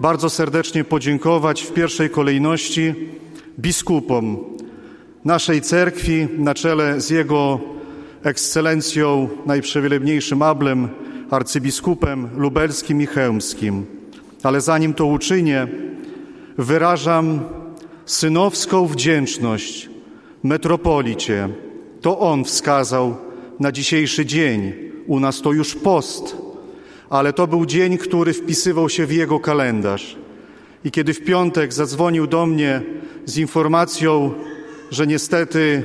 [0.00, 2.94] bardzo serdecznie podziękować w pierwszej kolejności
[3.58, 4.36] biskupom
[5.24, 7.60] naszej cerkwi na czele z jego
[8.22, 10.88] ekscelencją, najprzewielebniejszym ablem,
[11.30, 13.86] arcybiskupem lubelskim i chełmskim.
[14.42, 15.66] Ale zanim to uczynię,
[16.58, 17.40] wyrażam
[18.06, 19.87] synowską wdzięczność
[20.42, 21.48] metropolicie.
[22.00, 23.16] To on wskazał
[23.60, 24.72] na dzisiejszy dzień.
[25.06, 26.36] U nas to już post,
[27.10, 30.16] ale to był dzień, który wpisywał się w jego kalendarz.
[30.84, 32.82] I kiedy w piątek zadzwonił do mnie
[33.24, 34.34] z informacją,
[34.90, 35.82] że niestety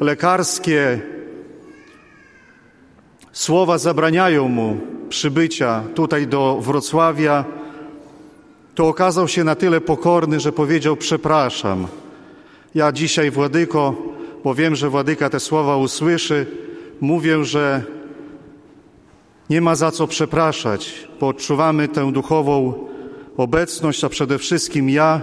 [0.00, 1.00] lekarskie
[3.32, 4.76] słowa zabraniają mu
[5.08, 7.44] przybycia tutaj do Wrocławia,
[8.74, 11.86] to okazał się na tyle pokorny, że powiedział: Przepraszam.
[12.74, 13.94] Ja dzisiaj, Władyko,
[14.44, 16.46] bo wiem, że Władyka te słowa usłyszy,
[17.00, 17.82] mówię, że
[19.50, 22.74] nie ma za co przepraszać, bo odczuwamy tę duchową
[23.36, 25.20] obecność, a przede wszystkim ja,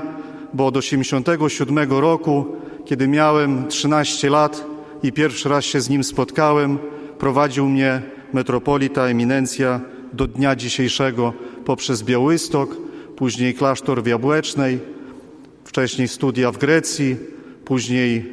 [0.54, 2.46] bo od 87 roku,
[2.86, 4.66] kiedy miałem 13 lat
[5.04, 6.78] i pierwszy raz się z nim spotkałem,
[7.20, 8.02] prowadził mnie
[8.34, 9.82] metropolita, eminencja
[10.14, 11.34] do dnia dzisiejszego
[11.66, 12.78] poprzez Białystok,
[13.16, 14.80] później klasztor w Jabłecznej,
[15.64, 17.39] wcześniej studia w Grecji,
[17.70, 18.26] później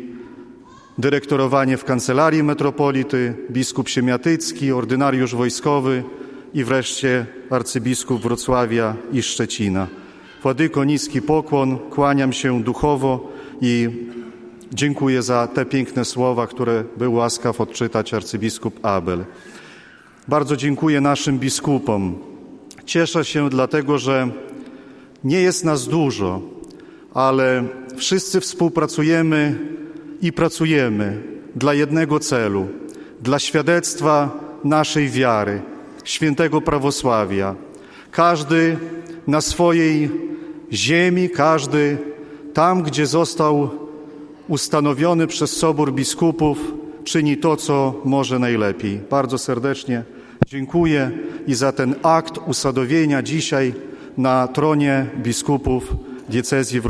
[0.99, 6.05] dyrektorowanie w kancelarii metropolity, biskup siemiatycki, ordynariusz wojskowy
[6.55, 9.87] i wreszcie arcybiskup Wrocławia i Szczecina.
[10.43, 13.89] Władyko, niski pokłon, kłaniam się duchowo i
[14.73, 19.25] dziękuję za te piękne słowa, które był łaskaw odczytać arcybiskup Abel.
[20.29, 22.15] Bardzo dziękuję naszym biskupom.
[22.85, 24.29] Cieszę się dlatego, że
[25.25, 26.41] nie jest nas dużo,
[27.15, 27.65] ale
[27.97, 29.59] wszyscy współpracujemy
[30.23, 31.23] i pracujemy
[31.57, 32.67] dla jednego celu
[33.23, 35.63] dla świadectwa naszej wiary,
[36.05, 37.55] świętego prawosławia.
[38.11, 38.77] Każdy
[39.27, 40.11] na swojej
[40.73, 41.99] ziemi, każdy
[42.55, 43.71] tam, gdzie został
[44.49, 46.59] ustanowiony przez Sobór Biskupów,
[47.05, 49.01] czyni to, co może najlepiej.
[49.11, 50.03] Bardzo serdecznie
[50.47, 51.11] dziękuję
[51.47, 53.75] i za ten akt usadowienia dzisiaj
[54.17, 55.97] na tronie biskupów
[56.29, 56.81] diecezji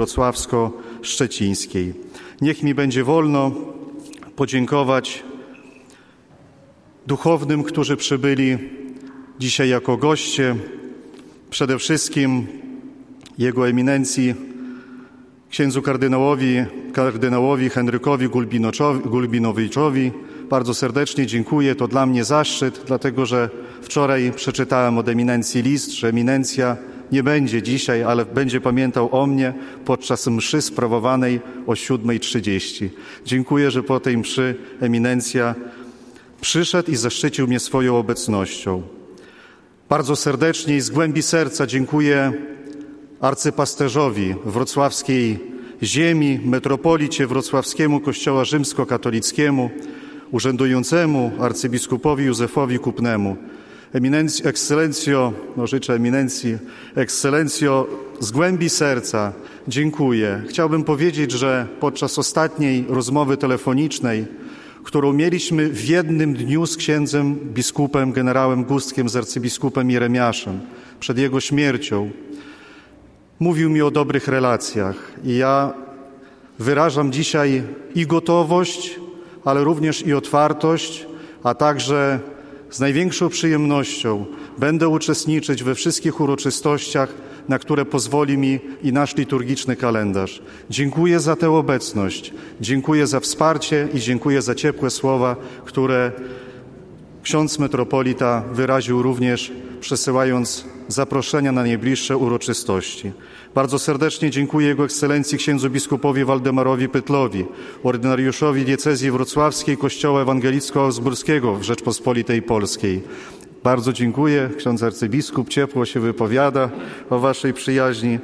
[1.07, 1.95] wrocławsko-szczecińskiej.
[2.41, 3.53] Niech mi będzie wolno
[4.37, 5.23] podziękować
[7.07, 8.59] duchownym, którzy przybyli
[9.39, 10.57] dzisiaj jako goście,
[11.51, 12.47] przede wszystkim
[13.39, 14.35] Jego Eminencji,
[15.51, 18.29] księdzu kardynałowi, kardynałowi Henrykowi
[19.05, 20.13] Gulbinowiczowi.
[20.51, 21.75] Bardzo serdecznie dziękuję.
[21.75, 23.51] To dla mnie zaszczyt, dlatego że
[23.83, 26.77] wczoraj przeczytałem od eminencji list, że eminencja
[27.13, 29.55] nie będzie dzisiaj, ale będzie pamiętał o mnie
[29.85, 32.89] podczas mszy sprawowanej o 7.30.
[33.25, 35.55] Dziękuję, że po tej mszy eminencja
[36.41, 38.83] przyszedł i zaszczycił mnie swoją obecnością.
[39.89, 42.33] Bardzo serdecznie i z głębi serca dziękuję
[43.21, 45.39] arcypasterzowi wrocławskiej
[45.83, 49.71] ziemi, metropolicie wrocławskiemu Kościoła Rzymskokatolickiemu,
[50.31, 53.37] urzędującemu arcybiskupowi Józefowi Kupnemu,
[53.95, 56.59] Eminenc- ekscelencjo, no życzę eminencji,
[56.95, 57.87] ekscelencjo,
[58.21, 59.33] z głębi serca
[59.69, 60.43] dziękuję.
[60.49, 64.27] Chciałbym powiedzieć, że podczas ostatniej rozmowy telefonicznej,
[64.85, 70.61] którą mieliśmy w jednym dniu z księdzem biskupem, generałem Gustkiem, z arcybiskupem Jeremiaszem,
[71.01, 72.11] przed jego śmiercią,
[73.41, 75.73] mówił mi o dobrych relacjach i ja
[76.59, 77.63] wyrażam dzisiaj
[77.95, 79.01] i gotowość,
[79.45, 81.07] ale również i otwartość,
[81.43, 82.21] a także
[82.71, 84.27] z największą przyjemnością
[84.59, 87.15] będę uczestniczyć we wszystkich uroczystościach,
[87.49, 90.43] na które pozwoli mi i nasz liturgiczny kalendarz.
[90.71, 96.13] Dziękuję za tę obecność, dziękuję za wsparcie i dziękuję za ciepłe słowa, które
[97.23, 103.13] ksiądz metropolita wyraził również przesyłając zaproszenia na najbliższe uroczystości.
[103.57, 107.45] Bardzo serdecznie dziękuję Jego Ekscelencji księdzu biskupowi Waldemarowi Pytlowi,
[107.83, 113.03] ordynariuszowi diecezji wrocławskiej Kościoła Ewangelicko-Augsburskiego w Rzeczpospolitej Polskiej.
[113.65, 114.51] Bardzo dziękuję.
[114.57, 116.71] Ksiądz arcybiskup ciepło się wypowiada
[117.11, 118.19] o Waszej przyjaźni.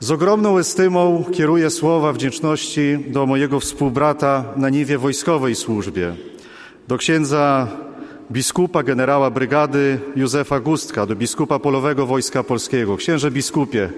[0.00, 6.14] Z ogromną estymą kieruję słowa wdzięczności do mojego współbrata na niwie wojskowej służbie,
[6.88, 7.68] do księdza
[8.30, 12.96] biskupa generała brygady Józefa Gustka, do biskupa polowego Wojska Polskiego.
[12.96, 13.90] Księże biskupie,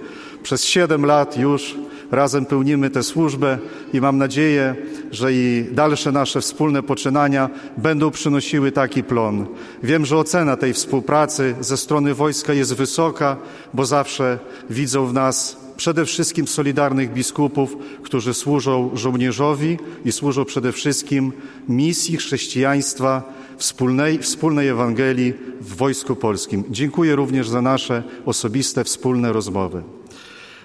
[0.42, 1.76] przez siedem lat już
[2.10, 3.58] razem pełnimy tę służbę
[3.92, 4.74] i mam nadzieję,
[5.10, 9.46] że i dalsze nasze wspólne poczynania będą przynosiły taki plon.
[9.82, 13.36] Wiem, że ocena tej współpracy ze strony wojska jest wysoka,
[13.74, 14.38] bo zawsze
[14.70, 21.32] widzą w nas przede wszystkim solidarnych biskupów, którzy służą żołnierzowi i służą przede wszystkim
[21.68, 23.22] misji chrześcijaństwa,
[23.56, 26.64] wspólnej, wspólnej Ewangelii w Wojsku Polskim.
[26.70, 29.82] Dziękuję również za nasze osobiste, wspólne rozmowy.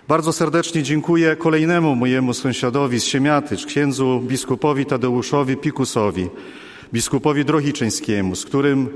[0.07, 6.30] Bardzo serdecznie dziękuję kolejnemu mojemu sąsiadowi z Siemiatycz, księdzu biskupowi Tadeuszowi Pikusowi,
[6.94, 8.90] biskupowi Drohiczyńskiemu, z którym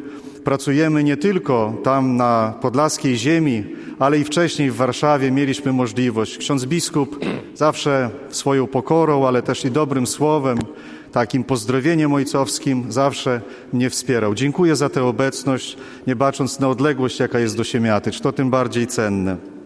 [0.43, 3.63] pracujemy nie tylko tam na podlaskiej ziemi,
[3.99, 6.37] ale i wcześniej w Warszawie mieliśmy możliwość.
[6.37, 7.25] Ksiądz biskup
[7.55, 10.57] zawsze swoją pokorą, ale też i dobrym słowem,
[11.11, 13.41] takim pozdrowieniem ojcowskim zawsze
[13.73, 14.35] mnie wspierał.
[14.35, 15.77] Dziękuję za tę obecność,
[16.07, 18.19] nie bacząc na odległość, jaka jest do Siemiatycz.
[18.19, 19.58] To tym bardziej cenne.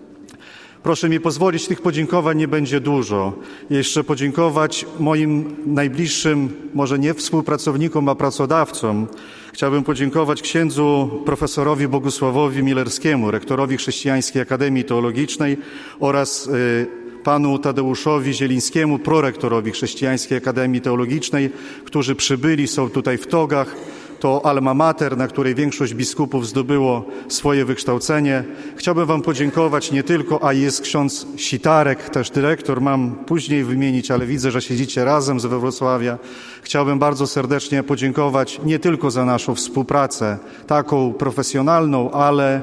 [0.83, 3.33] Proszę mi pozwolić, tych podziękowań nie będzie dużo.
[3.69, 9.07] Jeszcze podziękować moim najbliższym, może nie współpracownikom, a pracodawcom.
[9.53, 15.57] Chciałbym podziękować księdzu profesorowi Bogusławowi Milerskiemu, rektorowi Chrześcijańskiej Akademii Teologicznej
[15.99, 16.87] oraz y,
[17.23, 21.49] panu Tadeuszowi Zielińskiemu, prorektorowi Chrześcijańskiej Akademii Teologicznej,
[21.85, 23.75] którzy przybyli, są tutaj w togach
[24.23, 28.43] to alma mater, na której większość biskupów zdobyło swoje wykształcenie.
[28.75, 34.25] Chciałbym Wam podziękować nie tylko, a jest ksiądz Sitarek, też dyrektor, mam później wymienić, ale
[34.25, 36.17] widzę, że siedzicie razem z Wrocławia.
[36.61, 40.37] Chciałbym bardzo serdecznie podziękować nie tylko za naszą współpracę,
[40.67, 42.61] taką profesjonalną, ale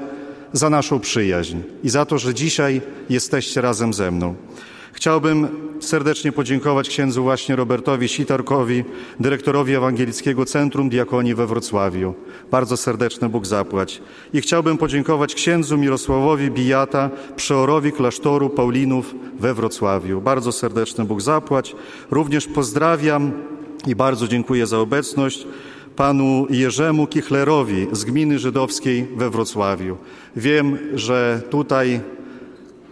[0.52, 2.80] za naszą przyjaźń i za to, że dzisiaj
[3.10, 4.34] jesteście razem ze mną.
[5.00, 5.48] Chciałbym
[5.80, 8.84] serdecznie podziękować księdzu właśnie Robertowi Sitarkowi,
[9.20, 12.14] dyrektorowi Ewangelickiego Centrum Diakonii we Wrocławiu.
[12.50, 14.02] Bardzo serdeczny Bóg zapłać.
[14.32, 20.20] I chciałbym podziękować księdzu Mirosławowi Bijata, przeorowi klasztoru Paulinów we Wrocławiu.
[20.20, 21.76] Bardzo serdeczny Bóg zapłać.
[22.10, 23.32] Również pozdrawiam
[23.86, 25.46] i bardzo dziękuję za obecność
[25.96, 29.96] panu Jerzemu Kichlerowi z gminy żydowskiej we Wrocławiu.
[30.36, 32.00] Wiem, że tutaj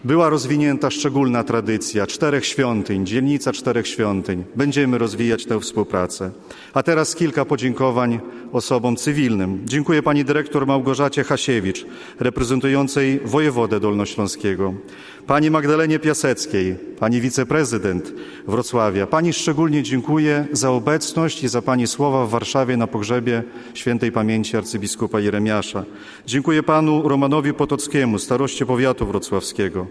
[0.05, 4.45] była rozwinięta szczególna tradycja czterech świątyń, dzielnica czterech świątyń.
[4.57, 6.31] Będziemy rozwijać tę współpracę.
[6.75, 8.21] A teraz kilka podziękowań
[8.53, 9.61] osobom cywilnym.
[9.65, 11.87] Dziękuję pani dyrektor Małgorzacie Hasiewicz,
[12.21, 14.75] reprezentującej wojewodę dolnośląskiego,
[15.27, 18.15] pani Magdalenie Piaseckiej, pani wiceprezydent
[18.47, 19.07] Wrocławia.
[19.07, 23.43] Pani szczególnie dziękuję za obecność i za pani słowa w Warszawie na pogrzebie
[23.75, 25.85] świętej pamięci arcybiskupa Jeremiasza.
[26.27, 29.87] Dziękuję panu Romanowi Potockiemu, staroście powiatu wrocławskiego.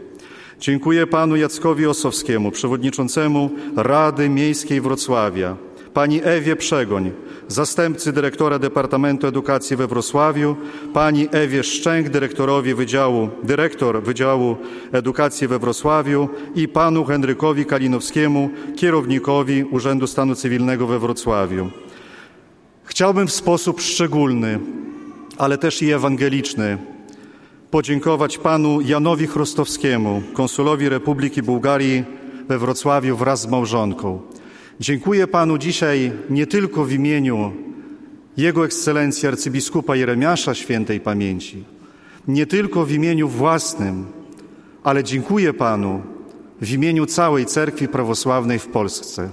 [0.60, 5.58] Dziękuję panu Jackowi Osowskiemu, przewodniczącemu Rady Miejskiej Wrocławia,
[5.98, 7.12] pani Ewie Przegoń,
[7.48, 10.56] zastępcy dyrektora Departamentu Edukacji we Wrocławiu,
[10.94, 14.56] pani Ewie Szczęk, dyrektorowi Wydziału, dyrektor Wydziału
[14.92, 21.70] Edukacji we Wrocławiu i panu Henrykowi Kalinowskiemu, kierownikowi Urzędu Stanu Cywilnego we Wrocławiu.
[22.84, 24.60] Chciałbym w sposób szczególny,
[25.38, 26.78] ale też i ewangeliczny
[27.72, 32.04] podziękować panu Janowi Chrostowskiemu, konsulowi Republiki Bułgarii
[32.48, 34.37] we Wrocławiu wraz z małżonką.
[34.80, 37.52] Dziękuję panu dzisiaj nie tylko w imieniu
[38.38, 41.64] Jego Ekscelencji arcybiskupa Jeremiasza świętej pamięci,
[42.28, 44.06] nie tylko w imieniu własnym,
[44.84, 46.02] ale dziękuję panu
[46.62, 49.30] w imieniu całej Cerkwi Prawosławnej w Polsce.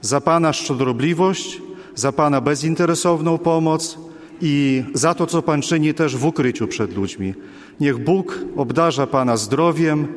[0.00, 1.62] Za Pana szczodrobliwość,
[1.94, 3.98] za Pana bezinteresowną pomoc
[4.40, 7.34] i za to, co Pan czyni też w ukryciu przed ludźmi.
[7.80, 10.08] Niech Bóg obdarza Pana zdrowiem,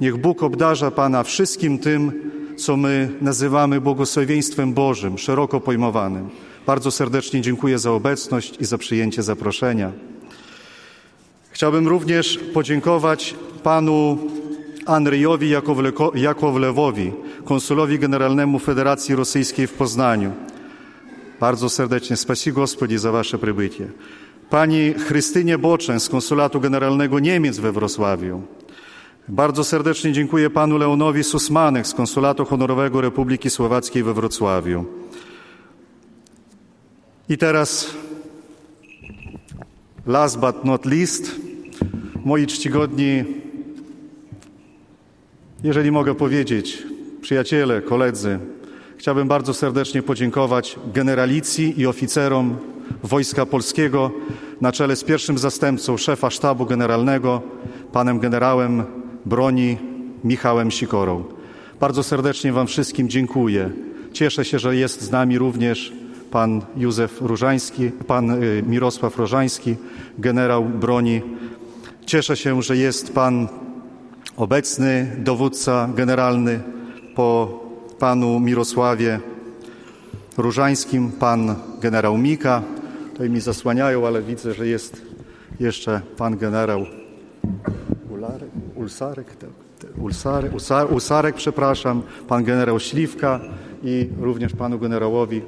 [0.00, 6.29] niech Bóg obdarza Pana wszystkim tym, co my nazywamy błogosławieństwem Bożym, szeroko pojmowanym.
[6.67, 9.91] Bardzo serdecznie dziękuję za obecność i za przyjęcie zaproszenia.
[11.51, 14.17] Chciałbym również podziękować panu
[14.85, 17.11] Andrzejowi Jakowleko- Jakowlewowi,
[17.45, 20.31] konsulowi generalnemu Federacji Rosyjskiej w Poznaniu.
[21.39, 23.87] Bardzo serdecznie spasi Господи za wasze przybycie.
[24.49, 28.41] Pani Chrystynie Boczeń z konsulatu generalnego Niemiec we Wrocławiu.
[29.30, 34.84] Bardzo serdecznie dziękuję panu Leonowi Susmanek z konsulatu honorowego Republiki Słowackiej we Wrocławiu.
[37.28, 37.94] I teraz
[40.06, 41.36] last but not least,
[42.24, 43.24] moi czcigodni,
[45.62, 46.82] jeżeli mogę powiedzieć,
[47.20, 48.38] przyjaciele, koledzy,
[48.96, 52.56] chciałbym bardzo serdecznie podziękować generalicji i oficerom
[53.02, 54.10] Wojska Polskiego
[54.60, 57.42] na czele z pierwszym zastępcą szefa sztabu generalnego,
[57.92, 59.78] panem generałem broni
[60.24, 61.24] Michałem Sikorą.
[61.80, 63.70] Bardzo serdecznie Wam wszystkim dziękuję.
[64.12, 65.92] Cieszę się, że jest z nami również
[66.30, 69.76] pan Józef Różański, pan y, Mirosław Różański,
[70.18, 71.22] generał broni.
[72.06, 73.48] Cieszę się, że jest pan
[74.36, 76.60] obecny dowódca generalny
[77.14, 77.60] po
[77.98, 79.20] panu Mirosławie
[80.36, 82.62] Różańskim, pan generał Mika.
[83.12, 85.02] Tutaj mi zasłaniają, ale widzę, że jest
[85.60, 86.86] jeszcze pan generał
[88.10, 89.46] Ularek, Ulsarek, te-
[89.78, 93.40] te- Ulsarek, Usar, Usarek, przepraszam, pan generał Śliwka
[93.82, 95.42] i również panu generałowi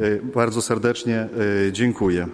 [0.00, 1.16] e, bardzo serdecznie
[1.68, 2.26] e, dziękuję.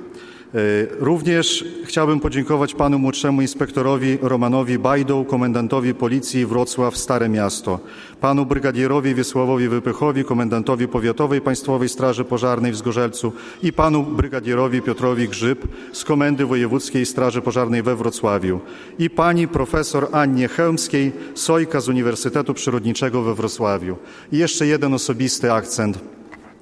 [0.55, 0.59] E,
[1.01, 7.81] Również chciałbym podziękować panu młodszemu inspektorowi Romanowi Bajdą, komendantowi policji Wrocław Stare Miasto,
[8.21, 15.29] panu brygadierowi Wiesławowi Wypychowi, komendantowi powiatowej Państwowej Straży Pożarnej w Zgorzelcu i panu brygadierowi Piotrowi
[15.29, 18.61] Grzyb z Komendy Wojewódzkiej Straży Pożarnej we Wrocławiu
[18.99, 23.97] i pani profesor Annie Chełmskiej, Sojka z Uniwersytetu Przyrodniczego we Wrocławiu.
[24.33, 26.18] I jeszcze jeden osobisty akcent.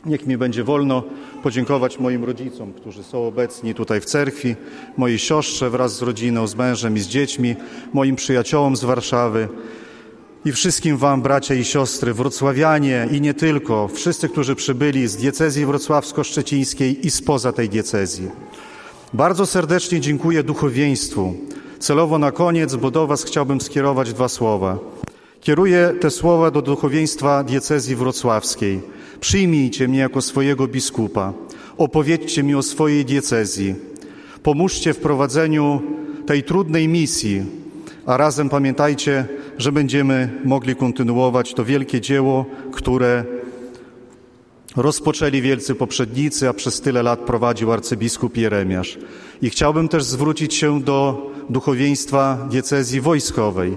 [0.07, 1.03] Niech mi będzie wolno
[1.43, 4.57] podziękować moim rodzicom, którzy są obecni tutaj w cerkwi,
[4.97, 7.57] mojej siostrze wraz z rodziną, z mężem i z dziećmi,
[7.93, 9.49] moim przyjaciołom z Warszawy
[10.47, 15.67] i wszystkim Wam, bracia i siostry, wrocławianie i nie tylko, wszyscy, którzy przybyli z diecezji
[15.67, 18.31] wrocławsko-szczecińskiej i spoza tej diecezji.
[19.13, 21.35] Bardzo serdecznie dziękuję duchowieństwu.
[21.79, 24.79] Celowo na koniec, bo do Was chciałbym skierować dwa słowa.
[25.47, 28.81] Kieruję te słowa do duchowieństwa diecezji wrocławskiej.
[29.21, 31.33] Przyjmijcie mnie jako swojego biskupa.
[31.79, 33.75] Opowiedzcie mi o swojej diecezji.
[34.43, 35.83] Pomóżcie w prowadzeniu
[36.27, 37.43] tej trudnej misji,
[38.07, 39.27] a razem pamiętajcie,
[39.59, 43.25] że będziemy mogli kontynuować to wielkie dzieło, które
[44.77, 48.99] rozpoczęli wielcy poprzednicy, a przez tyle lat prowadził arcybiskup Jeremiasz.
[49.43, 53.77] I chciałbym też zwrócić się do duchowieństwa diecezji wojskowej,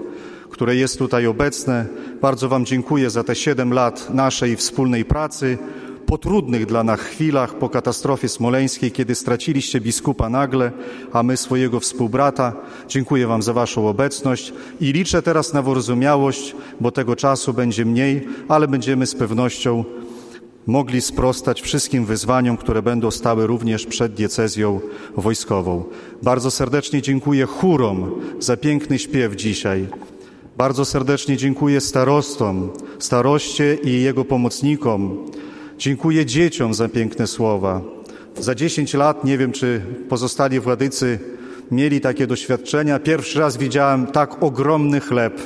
[0.59, 1.85] które jest tutaj obecne.
[2.21, 5.57] Bardzo Wam dziękuję za te siedem lat naszej wspólnej pracy,
[6.05, 10.71] po trudnych dla nas chwilach, po katastrofie smoleńskiej, kiedy straciliście biskupa nagle,
[11.13, 12.53] a my swojego współbrata.
[12.87, 18.27] Dziękuję Wam za Waszą obecność i liczę teraz na wyrozumiałość, bo tego czasu będzie mniej,
[18.47, 19.83] ale będziemy z pewnością
[20.67, 24.79] mogli sprostać wszystkim wyzwaniom, które będą stały również przed diecezją
[25.17, 25.83] wojskową.
[26.23, 29.87] Bardzo serdecznie dziękuję chórom za piękny śpiew dzisiaj.
[30.59, 32.69] Bardzo serdecznie dziękuję starostom,
[32.99, 35.25] staroście i jego pomocnikom.
[35.77, 37.81] Dziękuję dzieciom za piękne słowa.
[38.37, 41.19] Za 10 lat, nie wiem czy pozostali władycy
[41.71, 45.41] mieli takie doświadczenia, pierwszy raz widziałem tak ogromny chleb.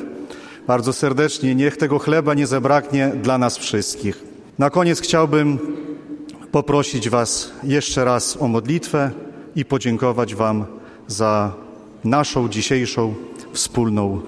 [0.67, 4.23] Bardzo serdecznie, niech tego chleba nie zabraknie dla nas wszystkich.
[4.59, 5.59] Na koniec chciałbym
[6.51, 9.11] poprosić Was jeszcze raz o modlitwę
[9.55, 10.65] i podziękować Wam
[11.07, 11.53] za
[12.03, 13.13] naszą dzisiejszą
[13.51, 14.21] wspólną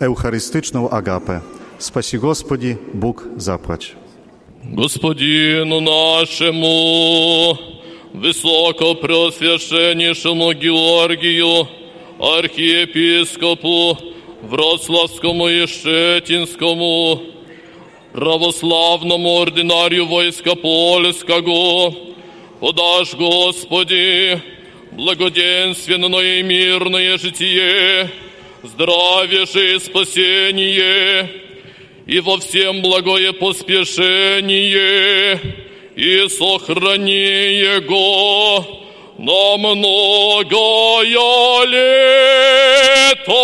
[0.00, 1.40] eucharystyczną agapę.
[1.78, 3.96] Спаси Господи, Bóg zapłać.
[4.64, 7.56] Господину нашему,
[8.14, 11.68] высокопреосвященнейшему Георгию,
[12.18, 13.98] архиепископу
[14.42, 17.22] Вроцлавскому и Щетинскому,
[18.12, 21.94] православному ординарию войска польского,
[22.60, 24.40] подашь, Господи,
[24.92, 28.10] благоденственное и мирное житие,
[28.62, 31.28] здравие же спасение,
[32.06, 35.40] и во всем благое поспешение,
[35.94, 38.66] и сохрани его
[39.18, 41.04] на многое
[41.66, 43.34] лето.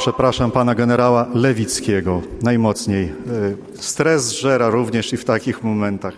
[0.00, 3.04] przepraszam, pana generała Lewickiego najmocniej.
[3.04, 3.12] E,
[3.74, 6.14] Stres zżera również i w takich momentach.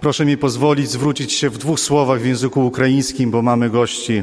[0.00, 4.22] Proszę mi pozwolić zwrócić się w dwóch słowach w języku ukraińskim, bo mamy gości.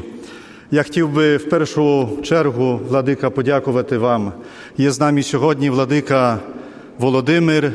[0.72, 4.32] Я хотів би в першу чергу, владика, подякувати вам.
[4.78, 6.38] Є з нами сьогодні владика
[6.98, 7.72] Володимир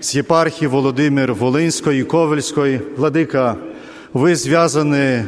[0.00, 2.80] з єпархії Володимир Волинської, Ковельської.
[2.96, 3.56] Владика,
[4.12, 5.24] ви зв'язані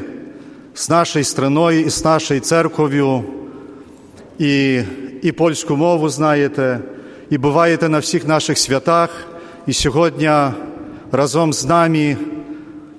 [0.74, 3.24] з нашою страною і з нашою церков'ю,
[4.39, 4.81] і,
[5.21, 6.79] і польську мову знаєте,
[7.29, 9.27] і буваєте на всіх наших святах.
[9.67, 10.31] І сьогодні
[11.11, 12.17] разом з нами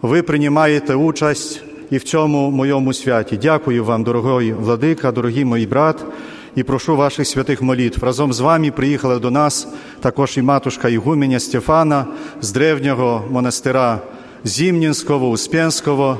[0.03, 3.39] ви приймаєте участь і в цьому моєму святі.
[3.43, 6.05] Дякую вам, дорогой владика, дорогі мої брат,
[6.57, 8.05] і прошу ваших святих молитв.
[8.05, 9.69] Разом з вами приїхала до нас
[10.01, 12.07] також і матушка Ігуменя Стефана
[12.41, 13.99] з древнього монастира
[14.45, 16.19] Зімнінського, Успенського.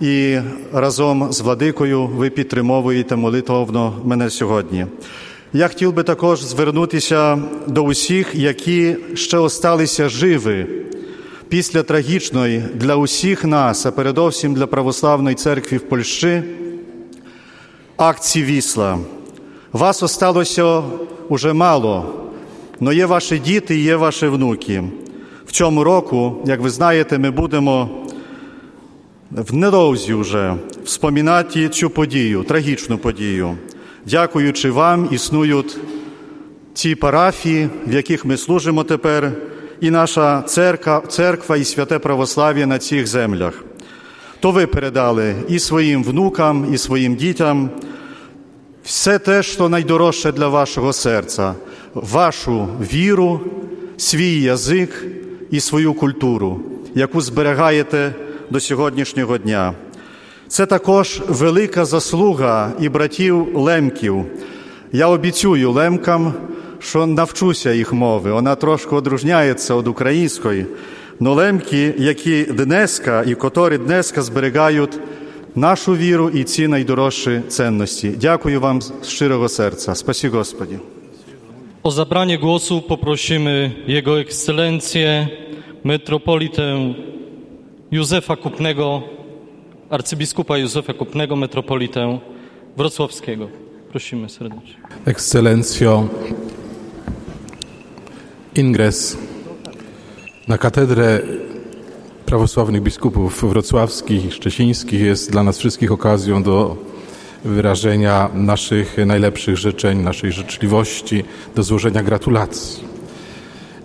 [0.00, 0.38] І
[0.72, 4.86] разом з владикою ви підтримовуєте молитовно мене сьогодні.
[5.52, 10.66] Я хотів би також звернутися до усіх, які ще осталися живі
[11.48, 16.42] після трагічної для усіх нас, а передовсім для православної церкви в Польщі,
[17.96, 18.98] акції Вісла.
[19.72, 20.82] Вас осталося
[21.28, 22.14] уже мало,
[22.80, 24.84] але є ваші діти, є ваші внуки.
[25.46, 27.90] В цьому року, як ви знаєте, ми будемо
[29.30, 33.56] в недовзі вже вспоминати цю подію, трагічну подію.
[34.06, 35.76] Дякуючи вам, існують
[36.72, 39.32] ті парафії, в яких ми служимо тепер,
[39.80, 43.64] і наша церква, церква і святе православ'я на цих землях.
[44.40, 47.70] То ви передали і своїм внукам, і своїм дітям
[48.84, 51.54] все те, що найдорожче для вашого серця,
[51.94, 53.40] вашу віру,
[53.96, 55.06] свій язик
[55.50, 56.60] і свою культуру,
[56.94, 58.14] яку зберігаєте
[58.50, 59.72] до сьогоднішнього дня.
[60.48, 64.24] Це також велика заслуга і братів лемків.
[64.92, 66.34] Я обіцюю лемкам,
[66.78, 68.32] що навчуся їх мови.
[68.32, 70.66] Вона трошки одружняється від української.
[71.20, 74.98] Но лемки, які днеска і котрі днеска зберігають
[75.54, 78.14] нашу віру і ці найдорожчі цінності.
[78.20, 79.94] Дякую вам з щирого серця.
[79.94, 80.78] Спасі Господі.
[81.82, 85.28] O zabranie głosu poprosimy Jego Ekscelencję,
[85.84, 86.94] metropolitę
[87.90, 89.02] Józefa Kupnego,
[89.90, 92.18] arcybiskupa Józefa Kupnego, metropolitę
[92.76, 93.48] wrocławskiego.
[93.90, 94.74] Prosimy serdecznie.
[95.04, 96.08] Ekscelencjo,
[98.54, 99.16] ingres
[100.48, 101.20] na katedrę
[102.26, 106.76] prawosławnych biskupów wrocławskich i szczecińskich jest dla nas wszystkich okazją do
[107.44, 112.97] wyrażenia naszych najlepszych życzeń, naszej życzliwości, do złożenia gratulacji.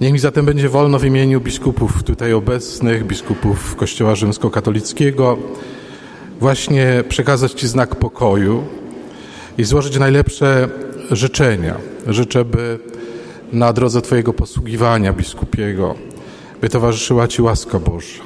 [0.03, 5.37] Niech mi zatem będzie wolno w imieniu biskupów tutaj obecnych, biskupów Kościoła Rzymskokatolickiego,
[6.39, 8.63] właśnie przekazać Ci znak pokoju
[9.57, 10.69] i złożyć najlepsze
[11.11, 11.75] życzenia.
[12.07, 12.79] Życzę, by
[13.53, 15.95] na drodze Twojego posługiwania biskupiego,
[16.61, 18.23] by towarzyszyła Ci łaska Boża,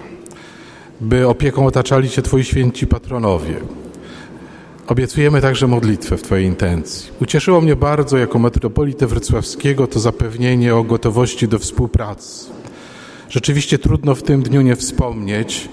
[1.02, 3.56] by opieką otaczali Cię Twoi święci patronowie.
[4.88, 7.12] Obiecujemy także modlitwę w Twojej intencji.
[7.22, 12.46] Ucieszyło mnie bardzo jako metropolitę wrocławskiego to zapewnienie o gotowości do współpracy.
[13.30, 15.70] Rzeczywiście trudno w tym dniu nie wspomnieć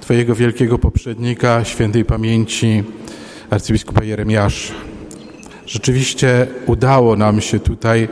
[0.00, 2.84] Twojego wielkiego poprzednika, świętej pamięci
[3.50, 4.74] arcybiskupa Jeremiasza.
[5.66, 8.08] Rzeczywiście udało nam się tutaj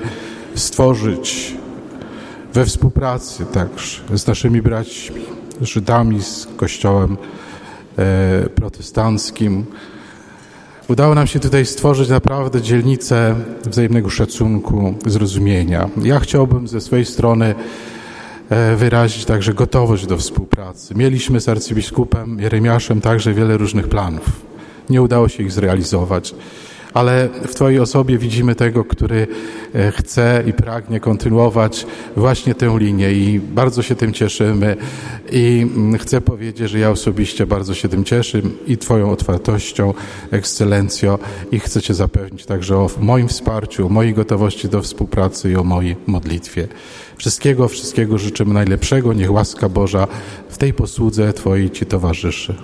[0.54, 1.54] stworzyć
[2.52, 5.22] we współpracy także z naszymi braćmi,
[5.60, 7.16] Żydami, z Kościołem
[7.98, 9.66] e, protestanckim.
[10.88, 15.88] Udało nam się tutaj stworzyć naprawdę dzielnicę wzajemnego szacunku, zrozumienia.
[16.02, 17.54] Ja chciałbym ze swojej strony
[18.50, 20.94] e, wyrazić także gotowość do współpracy.
[20.94, 24.24] Mieliśmy z arcybiskupem Jeremiaszem także wiele różnych planów.
[24.90, 26.34] Nie udało się ich zrealizować
[26.94, 29.26] ale w Twojej osobie widzimy tego, który
[29.74, 34.76] e, chce i pragnie kontynuować właśnie tę linię i bardzo się tym cieszymy
[35.32, 39.94] i mm, chcę powiedzieć, że ja osobiście bardzo się tym cieszę i Twoją otwartością,
[40.30, 41.18] ekscelencjo
[41.52, 45.64] i chcę Cię zapewnić także o moim wsparciu, o mojej gotowości do współpracy i o
[45.64, 46.68] mojej modlitwie.
[47.16, 49.12] Wszystkiego, wszystkiego życzymy najlepszego.
[49.12, 50.06] Niech łaska Boża
[50.48, 52.54] w tej posłudze Twojej Ci towarzyszy.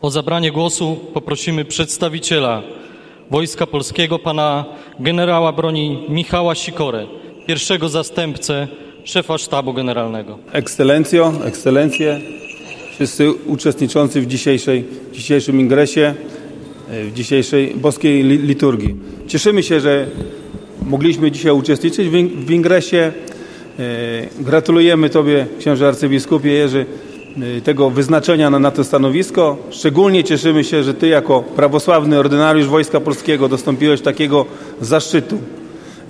[0.00, 2.62] O zabranie głosu poprosimy przedstawiciela
[3.30, 4.64] Wojska Polskiego, pana
[5.00, 7.06] generała broni Michała Sikorę,
[7.46, 8.68] pierwszego zastępcę
[9.04, 10.38] szefa sztabu generalnego.
[10.52, 12.20] Ekscelencjo, ekscelencje,
[12.94, 16.14] wszyscy uczestniczący w dzisiejszej, dzisiejszym ingresie,
[16.88, 18.94] w dzisiejszej boskiej li- liturgii.
[19.26, 20.06] Cieszymy się, że
[20.86, 23.12] mogliśmy dzisiaj uczestniczyć w, in- w ingresie.
[23.78, 23.82] E,
[24.40, 26.86] Gratulujemy Tobie, księże arcybiskupie Jerzy,
[27.64, 29.56] tego wyznaczenia na, na to stanowisko.
[29.70, 34.46] Szczególnie cieszymy się, że Ty jako prawosławny ordynariusz Wojska Polskiego dostąpiłeś takiego
[34.80, 35.38] zaszczytu.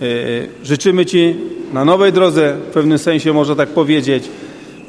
[0.03, 1.37] Y, Życzymy Ci
[1.73, 4.25] na nowej drodze, w pewnym sensie można tak powiedzieć,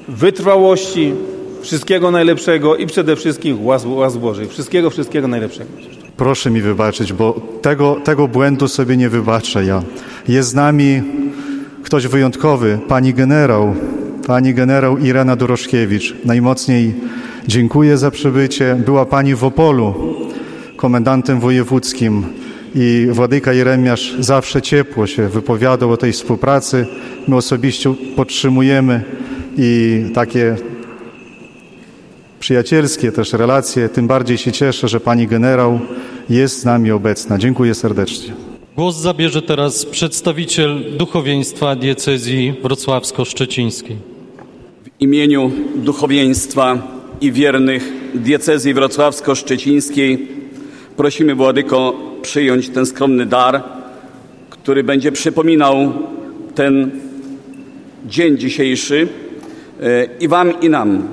[0.08, 1.14] wytrwałości,
[1.61, 3.88] wszystkiego najlepszego i przede wszystkim łask.
[4.50, 5.69] Wszystkiego, wszystkiego najlepszego.
[6.18, 9.84] Proszę mi wybaczyć, bo tego, tego błędu sobie nie wybaczę ja.
[10.27, 11.01] Jest z nami
[11.84, 13.76] ktoś wyjątkowy, pani generał,
[14.30, 16.16] pani generał Irena Doroszkiewicz.
[16.25, 16.93] Najmocniej
[17.48, 18.75] dziękuję za przybycie.
[18.85, 20.16] Była pani w Opolu,
[20.75, 22.25] komendantem wojewódzkim
[22.75, 26.88] i Władyka Jeremiasz zawsze ciepło się wypowiadał o tej współpracy.
[27.27, 29.03] My osobiście podtrzymujemy
[29.58, 30.56] i takie
[32.40, 33.90] przyjacielskie też relacje.
[33.90, 35.80] Tym bardziej się cieszę, że pani generał
[36.30, 37.38] jest z nami obecna.
[37.38, 38.33] Dziękuję serdecznie.
[38.75, 44.18] Głos zabierze teraz przedstawiciel duchowieństwa diecezji wrocławsko-szczecińskiej.
[45.00, 46.78] Imieniu duchowieństwa
[47.22, 50.28] i wiernych diecezji wrocławsko-szczecińskiej
[50.98, 53.64] prosimy Władyko przyjąć ten skromny dar,
[54.50, 55.94] który będzie przypominał
[56.56, 56.92] ten
[58.06, 59.08] dzień dzisiejszy
[59.82, 61.08] e, i Wam i nam.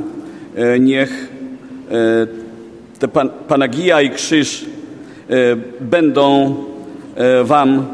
[0.56, 1.28] E, Niech
[1.90, 2.26] e,
[2.98, 3.30] te pan,
[4.04, 4.64] i krzyż
[5.80, 6.54] będą
[7.44, 7.86] Wam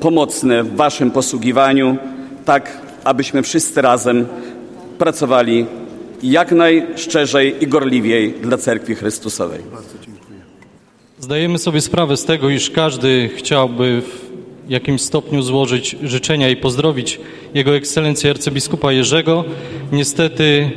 [0.00, 1.96] pomocne w Waszym posługiwaniu,
[2.44, 4.26] tak abyśmy wszyscy razem
[4.98, 5.66] pracowali
[6.22, 9.60] jak najszczerzej i gorliwiej dla Cerkwi Chrystusowej.
[11.18, 14.24] Zdajemy sobie sprawę z tego, iż każdy chciałby w
[14.70, 17.20] jakimś stopniu złożyć życzenia i pozdrowić
[17.54, 19.44] Jego Ekscelencję arcybiskupa Jerzego.
[19.92, 20.70] Niestety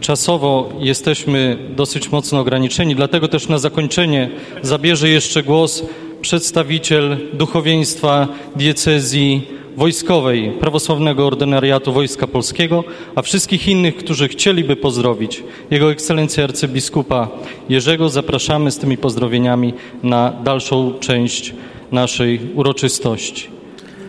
[0.00, 4.30] czasowo jesteśmy dosyć mocno ograniczeni, dlatego też na zakończenie
[4.62, 5.84] zabierze jeszcze głos
[6.20, 9.42] przedstawiciel duchowieństwa diecezji
[9.76, 17.28] wojskowej Prawosławnego Ordynariatu Wojska Polskiego, a wszystkich innych, którzy chcieliby pozdrowić Jego Ekscelencję arcybiskupa
[17.68, 21.54] Jerzego, zapraszamy z tymi pozdrowieniami na dalszą część
[21.92, 23.48] naszej uroczystości.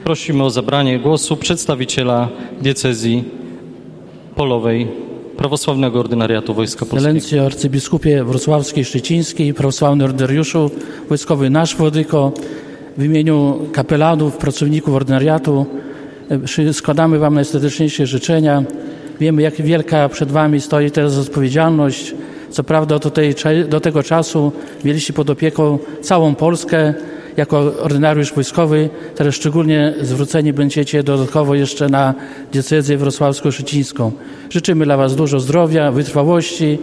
[0.04, 2.30] Prosimy o zabranie głosu przedstawiciela
[2.62, 3.24] diecezji
[4.36, 4.88] polowej
[5.40, 6.98] Prawosławnego Ordynariatu Wojska Polskiego.
[6.98, 10.72] Ekscelencjo arcybiskupie wrocławskiej, szczecińskiej, prawosławny ordynariuszu,
[11.10, 12.32] wojskowy nasz Władyko,
[12.98, 15.66] w imieniu kapelanów, pracowników ordynariatu
[16.72, 18.64] składamy Wam najserdeczniejsze życzenia.
[19.20, 22.16] Wiemy, jak wielka przed Wami stoi teraz odpowiedzialność.
[22.50, 23.36] Co prawda do, tej,
[23.70, 24.52] do tego czasu
[24.86, 26.94] mieliście pod opieką całą Polskę
[27.40, 28.90] jako ordynariusz wojskowy.
[29.16, 32.14] Teraz szczególnie zwróceni będziecie dodatkowo jeszcze na
[32.52, 34.12] diecezję wrocławsko-szczecińską.
[34.50, 36.78] Życzymy dla Was dużo zdrowia, wytrwałości,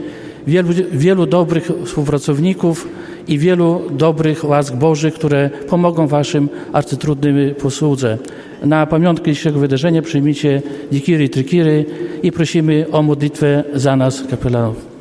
[0.47, 2.89] wielu, wielu dobrych współpracowników
[3.29, 8.19] i wielu dobrych łask Bożych, które pomogą Waszym arcytrudnym posłudze.
[8.63, 10.63] Na pamiątkę dzisiejszego wydarzenia przyjmijcie
[10.93, 11.85] dikiry, trykiry
[12.23, 14.96] i prosimy o modlitwę za nas, kapelanów.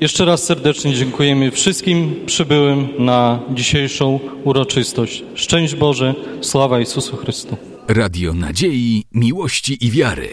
[0.00, 5.24] Jeszcze raz serdecznie dziękujemy wszystkim przybyłym na dzisiejszą uroczystość.
[5.34, 7.56] Szczęść Boże, sława Jezusu Chrystu.
[7.88, 10.28] Radio Nadziei, Miłości i Wiary.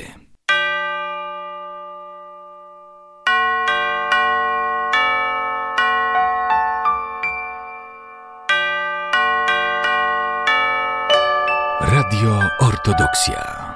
[11.82, 13.67] Radio Ortodoksja.